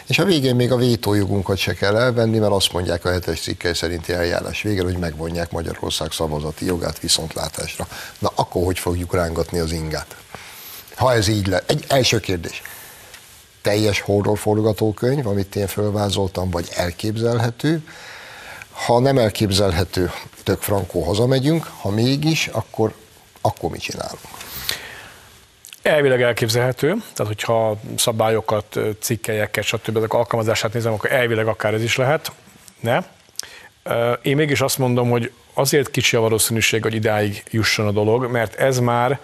És 0.07 0.19
a 0.19 0.25
végén 0.25 0.57
még 0.57 0.73
a 0.73 0.77
vétójogunkat 0.77 1.57
se 1.57 1.75
kell 1.75 1.97
elvenni, 1.97 2.39
mert 2.39 2.53
azt 2.53 2.73
mondják 2.73 3.05
a 3.05 3.11
hetes 3.11 3.41
cikke 3.41 3.75
szerinti 3.75 4.13
eljárás 4.13 4.63
végén, 4.63 4.85
hogy 4.85 4.99
megvonják 4.99 5.51
Magyarország 5.51 6.13
szavazati 6.13 6.65
jogát 6.65 6.99
viszontlátásra. 7.01 7.89
Na 8.19 8.33
akkor 8.35 8.65
hogy 8.65 8.79
fogjuk 8.79 9.15
rángatni 9.15 9.59
az 9.59 9.73
ingát? 9.73 10.17
Ha 10.95 11.13
ez 11.13 11.29
így 11.29 11.47
le. 11.47 11.63
Egy 11.67 11.85
első 11.89 12.21
kérdés. 12.21 12.63
Teljes 13.63 14.01
horror 14.01 14.39
forgatókönyv, 14.39 15.27
amit 15.27 15.57
én 15.57 15.67
fölvázoltam, 15.67 16.51
vagy 16.51 16.69
elképzelhető, 16.75 17.83
ha 18.85 18.99
nem 18.99 19.19
elképzelhető, 19.19 20.11
tök 20.43 20.63
frankó 20.63 21.03
hazamegyünk, 21.03 21.71
ha 21.81 21.91
mégis, 21.91 22.47
akkor, 22.47 22.93
akkor 23.41 23.71
mit 23.71 23.81
csinálunk? 23.81 24.21
Elvileg 25.83 26.23
elképzelhető, 26.23 26.89
tehát 26.89 27.33
hogyha 27.33 27.77
szabályokat, 27.97 28.79
cikkelyeket, 29.01 29.65
stb. 29.65 29.97
ezek 29.97 30.13
alkalmazását 30.13 30.73
nézem, 30.73 30.93
akkor 30.93 31.13
elvileg 31.13 31.47
akár 31.47 31.75
ez 31.75 31.83
is 31.83 31.97
lehet. 31.97 32.33
Ne. 32.81 32.99
Én 34.23 34.37
mégis 34.37 34.61
azt 34.61 34.79
mondom, 34.79 35.11
hogy 35.11 35.33
azért 35.55 35.91
kicsi 35.91 36.17
a 36.17 36.21
valószínűség, 36.21 36.83
hogy 36.83 36.95
idáig 36.95 37.43
jusson 37.51 37.87
a 37.87 37.91
dolog, 37.91 38.31
mert 38.31 38.55
ez 38.55 38.79
már 38.79 39.21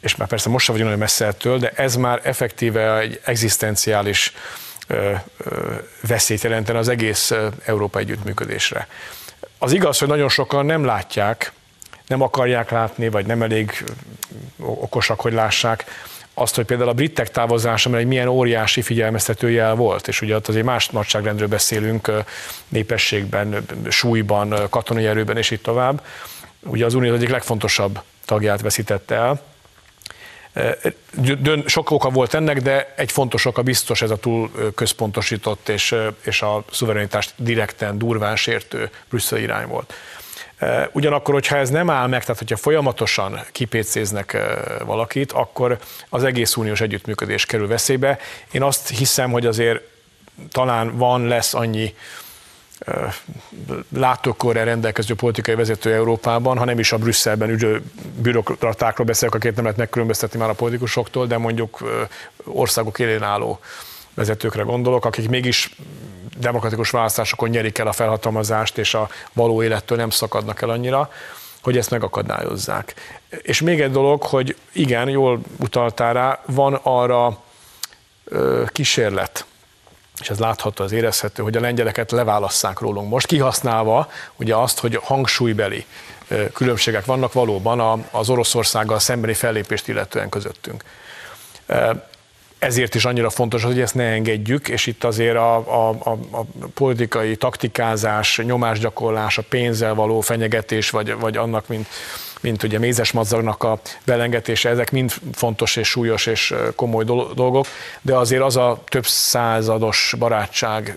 és 0.00 0.16
már 0.16 0.28
persze 0.28 0.48
most 0.48 0.64
sem 0.64 0.74
vagyunk 0.74 0.90
nagyon 0.90 1.06
messze 1.06 1.26
ettől, 1.26 1.58
de 1.58 1.70
ez 1.70 1.96
már 1.96 2.20
effektíve 2.22 2.98
egy 2.98 3.20
egzisztenciális 3.24 4.32
veszélyt 6.00 6.42
jelentene 6.42 6.78
az 6.78 6.88
egész 6.88 7.32
Európa 7.64 7.98
együttműködésre. 7.98 8.88
Az 9.58 9.72
igaz, 9.72 9.98
hogy 9.98 10.08
nagyon 10.08 10.28
sokan 10.28 10.66
nem 10.66 10.84
látják, 10.84 11.52
nem 12.06 12.22
akarják 12.22 12.70
látni, 12.70 13.08
vagy 13.08 13.26
nem 13.26 13.42
elég 13.42 13.84
okosak, 14.58 15.20
hogy 15.20 15.32
lássák, 15.32 15.84
azt, 16.38 16.54
hogy 16.54 16.64
például 16.64 16.88
a 16.88 16.92
britek 16.92 17.30
távozása, 17.30 17.88
mert 17.88 18.02
egy 18.02 18.08
milyen 18.08 18.28
óriási 18.28 18.82
figyelmeztetőjel 18.82 19.74
volt, 19.74 20.08
és 20.08 20.20
ugye 20.20 20.34
ott 20.34 20.48
azért 20.48 20.64
más 20.64 20.88
nagyságrendről 20.88 21.48
beszélünk 21.48 22.12
népességben, 22.68 23.66
súlyban, 23.88 24.54
katonai 24.70 25.06
erőben, 25.06 25.36
és 25.36 25.50
így 25.50 25.60
tovább. 25.60 26.04
Ugye 26.60 26.84
az 26.84 26.94
Unió 26.94 27.14
egyik 27.14 27.28
legfontosabb 27.28 28.02
tagját 28.24 28.60
veszítette 28.60 29.14
el. 29.14 29.40
Sok 31.66 31.90
oka 31.90 32.10
volt 32.10 32.34
ennek, 32.34 32.60
de 32.60 32.92
egy 32.96 33.12
fontos 33.12 33.44
oka 33.44 33.62
biztos 33.62 34.02
ez 34.02 34.10
a 34.10 34.16
túl 34.16 34.50
központosított 34.74 35.68
és, 35.68 35.94
és 36.24 36.42
a 36.42 36.64
szuverenitást 36.70 37.32
direkten, 37.36 37.98
durván 37.98 38.36
sértő 38.36 38.90
brüsszeli 39.08 39.42
irány 39.42 39.66
volt. 39.66 39.94
Ugyanakkor, 40.92 41.34
hogyha 41.34 41.56
ez 41.56 41.70
nem 41.70 41.90
áll 41.90 42.06
meg, 42.06 42.20
tehát 42.20 42.38
hogyha 42.38 42.56
folyamatosan 42.56 43.40
kipécéznek 43.52 44.36
valakit, 44.84 45.32
akkor 45.32 45.78
az 46.08 46.24
egész 46.24 46.56
uniós 46.56 46.80
együttműködés 46.80 47.46
kerül 47.46 47.66
veszélybe. 47.66 48.18
Én 48.50 48.62
azt 48.62 48.88
hiszem, 48.88 49.30
hogy 49.30 49.46
azért 49.46 49.80
talán 50.50 50.96
van, 50.96 51.26
lesz 51.26 51.54
annyi 51.54 51.94
látókorra 53.94 54.64
rendelkező 54.64 55.14
politikai 55.14 55.54
vezető 55.54 55.92
Európában, 55.92 56.58
ha 56.58 56.64
nem 56.64 56.78
is 56.78 56.92
a 56.92 56.98
Brüsszelben 56.98 57.50
ügyő 57.50 57.82
bürokratákról 58.18 59.06
beszélek, 59.06 59.34
akiket 59.34 59.54
nem 59.54 59.64
lehet 59.64 59.78
megkülönböztetni 59.78 60.38
már 60.38 60.48
a 60.48 60.54
politikusoktól, 60.54 61.26
de 61.26 61.38
mondjuk 61.38 61.78
országok 62.44 62.98
élén 62.98 63.22
álló 63.22 63.58
vezetőkre 64.14 64.62
gondolok, 64.62 65.04
akik 65.04 65.28
mégis 65.28 65.76
demokratikus 66.38 66.90
választásokon 66.90 67.48
nyerik 67.48 67.78
el 67.78 67.86
a 67.86 67.92
felhatalmazást, 67.92 68.78
és 68.78 68.94
a 68.94 69.08
való 69.32 69.62
élettől 69.62 69.98
nem 69.98 70.10
szakadnak 70.10 70.62
el 70.62 70.70
annyira, 70.70 71.10
hogy 71.62 71.76
ezt 71.76 71.90
megakadályozzák. 71.90 72.94
És 73.42 73.60
még 73.60 73.80
egy 73.80 73.90
dolog, 73.90 74.22
hogy 74.22 74.56
igen, 74.72 75.08
jól 75.08 75.40
utaltál 75.58 76.12
rá, 76.12 76.40
van 76.46 76.80
arra 76.82 77.42
kísérlet, 78.66 79.46
és 80.20 80.30
ez 80.30 80.38
látható, 80.38 80.84
az 80.84 80.92
érezhető, 80.92 81.42
hogy 81.42 81.56
a 81.56 81.60
lengyeleket 81.60 82.10
leválasszák 82.10 82.78
rólunk. 82.78 83.10
Most, 83.10 83.26
kihasználva 83.26 84.10
ugye 84.36 84.54
azt, 84.54 84.78
hogy 84.78 84.98
hangsúlybeli 85.02 85.84
különbségek 86.52 87.04
vannak 87.04 87.32
valóban 87.32 88.06
az 88.10 88.28
Oroszországgal 88.28 88.98
szembeni 88.98 89.34
fellépést 89.34 89.88
illetően 89.88 90.28
közöttünk. 90.28 90.84
Ezért 92.58 92.94
is 92.94 93.04
annyira 93.04 93.30
fontos, 93.30 93.62
hogy 93.62 93.80
ezt 93.80 93.94
ne 93.94 94.04
engedjük, 94.04 94.68
és 94.68 94.86
itt 94.86 95.04
azért 95.04 95.36
a, 95.36 95.56
a, 95.56 95.88
a, 95.90 96.10
a 96.30 96.44
politikai 96.74 97.36
taktikázás, 97.36 98.40
nyomásgyakorlás, 98.44 99.38
a 99.38 99.42
pénzzel 99.48 99.94
való 99.94 100.20
fenyegetés, 100.20 100.90
vagy, 100.90 101.14
vagy 101.18 101.36
annak, 101.36 101.68
mint, 101.68 101.88
mint 102.46 102.62
ugye 102.62 102.78
mézes 102.78 103.12
madzagnak 103.12 103.62
a 103.62 103.78
belengetése, 104.04 104.68
ezek 104.68 104.90
mind 104.90 105.12
fontos 105.32 105.76
és 105.76 105.88
súlyos 105.88 106.26
és 106.26 106.54
komoly 106.76 107.04
dolgok, 107.34 107.66
de 108.02 108.16
azért 108.16 108.42
az 108.42 108.56
a 108.56 108.82
több 108.88 109.06
százados 109.06 110.14
barátság 110.18 110.96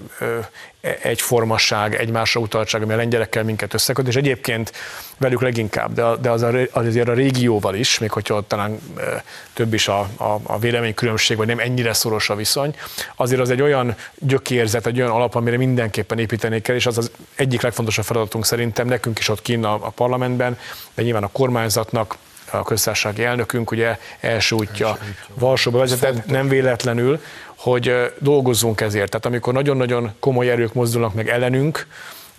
egyformasság, 0.81 1.95
egymásra 1.95 2.41
utaltság, 2.41 2.81
ami 2.81 2.93
a 2.93 2.95
lengyelekkel 2.95 3.43
minket 3.43 3.73
összeköt, 3.73 4.07
és 4.07 4.15
egyébként 4.15 4.71
velük 5.17 5.41
leginkább, 5.41 5.93
de, 5.93 6.03
de 6.21 6.29
az, 6.29 6.41
a, 6.41 6.51
az 6.71 6.85
azért 6.85 7.07
a 7.07 7.13
régióval 7.13 7.75
is, 7.75 7.99
még 7.99 8.11
hogyha 8.11 8.35
ott 8.35 8.47
talán 8.47 8.79
több 9.53 9.73
is 9.73 9.87
a, 9.87 9.99
a, 9.99 10.39
a 10.43 10.59
véleménykülönbség, 10.59 11.37
vagy 11.37 11.47
nem 11.47 11.59
ennyire 11.59 11.93
szoros 11.93 12.29
a 12.29 12.35
viszony, 12.35 12.75
azért 13.15 13.41
az 13.41 13.49
egy 13.49 13.61
olyan 13.61 13.95
gyökérzet, 14.15 14.85
egy 14.85 14.99
olyan 14.99 15.11
alap, 15.11 15.35
amire 15.35 15.57
mindenképpen 15.57 16.19
építeni 16.19 16.61
kell, 16.61 16.75
és 16.75 16.85
az 16.85 16.97
az 16.97 17.11
egyik 17.35 17.61
legfontosabb 17.61 18.05
feladatunk 18.05 18.45
szerintem 18.45 18.87
nekünk 18.87 19.19
is 19.19 19.29
ott 19.29 19.41
kín 19.41 19.63
a, 19.63 19.73
a 19.73 19.89
parlamentben, 19.89 20.59
de 20.95 21.01
nyilván 21.03 21.23
a 21.23 21.29
kormányzatnak, 21.31 22.17
a 22.51 22.63
köztársasági 22.63 23.23
elnökünk 23.23 23.71
ugye 23.71 23.97
első 24.19 24.55
útja 24.55 24.97
Varsóba 25.33 25.77
vezetett, 25.77 26.25
nem 26.25 26.47
véletlenül, 26.47 27.21
hogy 27.55 28.13
dolgozzunk 28.19 28.81
ezért. 28.81 29.09
Tehát 29.09 29.25
amikor 29.25 29.53
nagyon-nagyon 29.53 30.11
komoly 30.19 30.49
erők 30.49 30.73
mozdulnak 30.73 31.13
meg 31.13 31.29
ellenünk, 31.29 31.87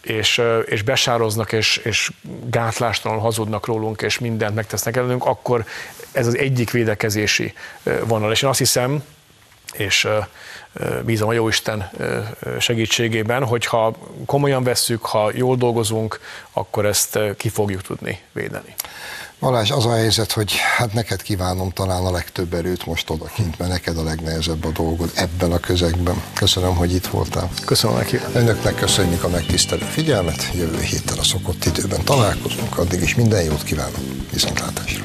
és, 0.02 0.42
és 0.66 0.82
besároznak, 0.82 1.52
és, 1.52 1.76
és 1.76 2.10
gátlástalanul 2.46 3.22
hazudnak 3.22 3.66
rólunk, 3.66 4.02
és 4.02 4.18
mindent 4.18 4.54
megtesznek 4.54 4.96
ellenünk, 4.96 5.24
akkor 5.24 5.64
ez 6.12 6.26
az 6.26 6.36
egyik 6.36 6.70
védekezési 6.70 7.52
vonal. 8.04 8.32
És 8.32 8.42
én 8.42 8.48
azt 8.48 8.58
hiszem, 8.58 9.02
és 9.72 10.08
bízom 11.04 11.28
a 11.28 11.32
Jóisten 11.32 11.90
segítségében, 12.58 13.44
hogyha 13.44 13.94
komolyan 14.26 14.64
vesszük, 14.64 15.04
ha 15.04 15.30
jól 15.34 15.56
dolgozunk, 15.56 16.20
akkor 16.52 16.86
ezt 16.86 17.18
ki 17.36 17.48
fogjuk 17.48 17.82
tudni 17.82 18.20
védeni. 18.32 18.74
Balázs, 19.40 19.70
az 19.70 19.86
a 19.86 19.92
helyzet, 19.92 20.32
hogy 20.32 20.52
hát 20.76 20.92
neked 20.92 21.22
kívánom 21.22 21.70
talán 21.70 22.04
a 22.04 22.10
legtöbb 22.10 22.54
erőt 22.54 22.86
most 22.86 23.10
odakint, 23.10 23.58
mert 23.58 23.70
neked 23.70 23.98
a 23.98 24.02
legnehezebb 24.02 24.64
a 24.64 24.70
dolgod 24.70 25.10
ebben 25.14 25.52
a 25.52 25.58
közegben. 25.58 26.22
Köszönöm, 26.34 26.74
hogy 26.76 26.94
itt 26.94 27.06
voltál. 27.06 27.50
Köszönöm 27.64 27.96
neki. 27.96 28.20
Önöknek 28.34 28.74
köszönjük 28.74 29.24
a 29.24 29.28
megtisztelő 29.28 29.84
figyelmet, 29.84 30.50
jövő 30.54 30.80
héten 30.80 31.18
a 31.18 31.22
szokott 31.22 31.64
időben 31.64 32.04
találkozunk, 32.04 32.78
addig 32.78 33.02
is 33.02 33.14
minden 33.14 33.42
jót 33.42 33.62
kívánok, 33.62 34.00
viszontlátásra. 34.32 35.04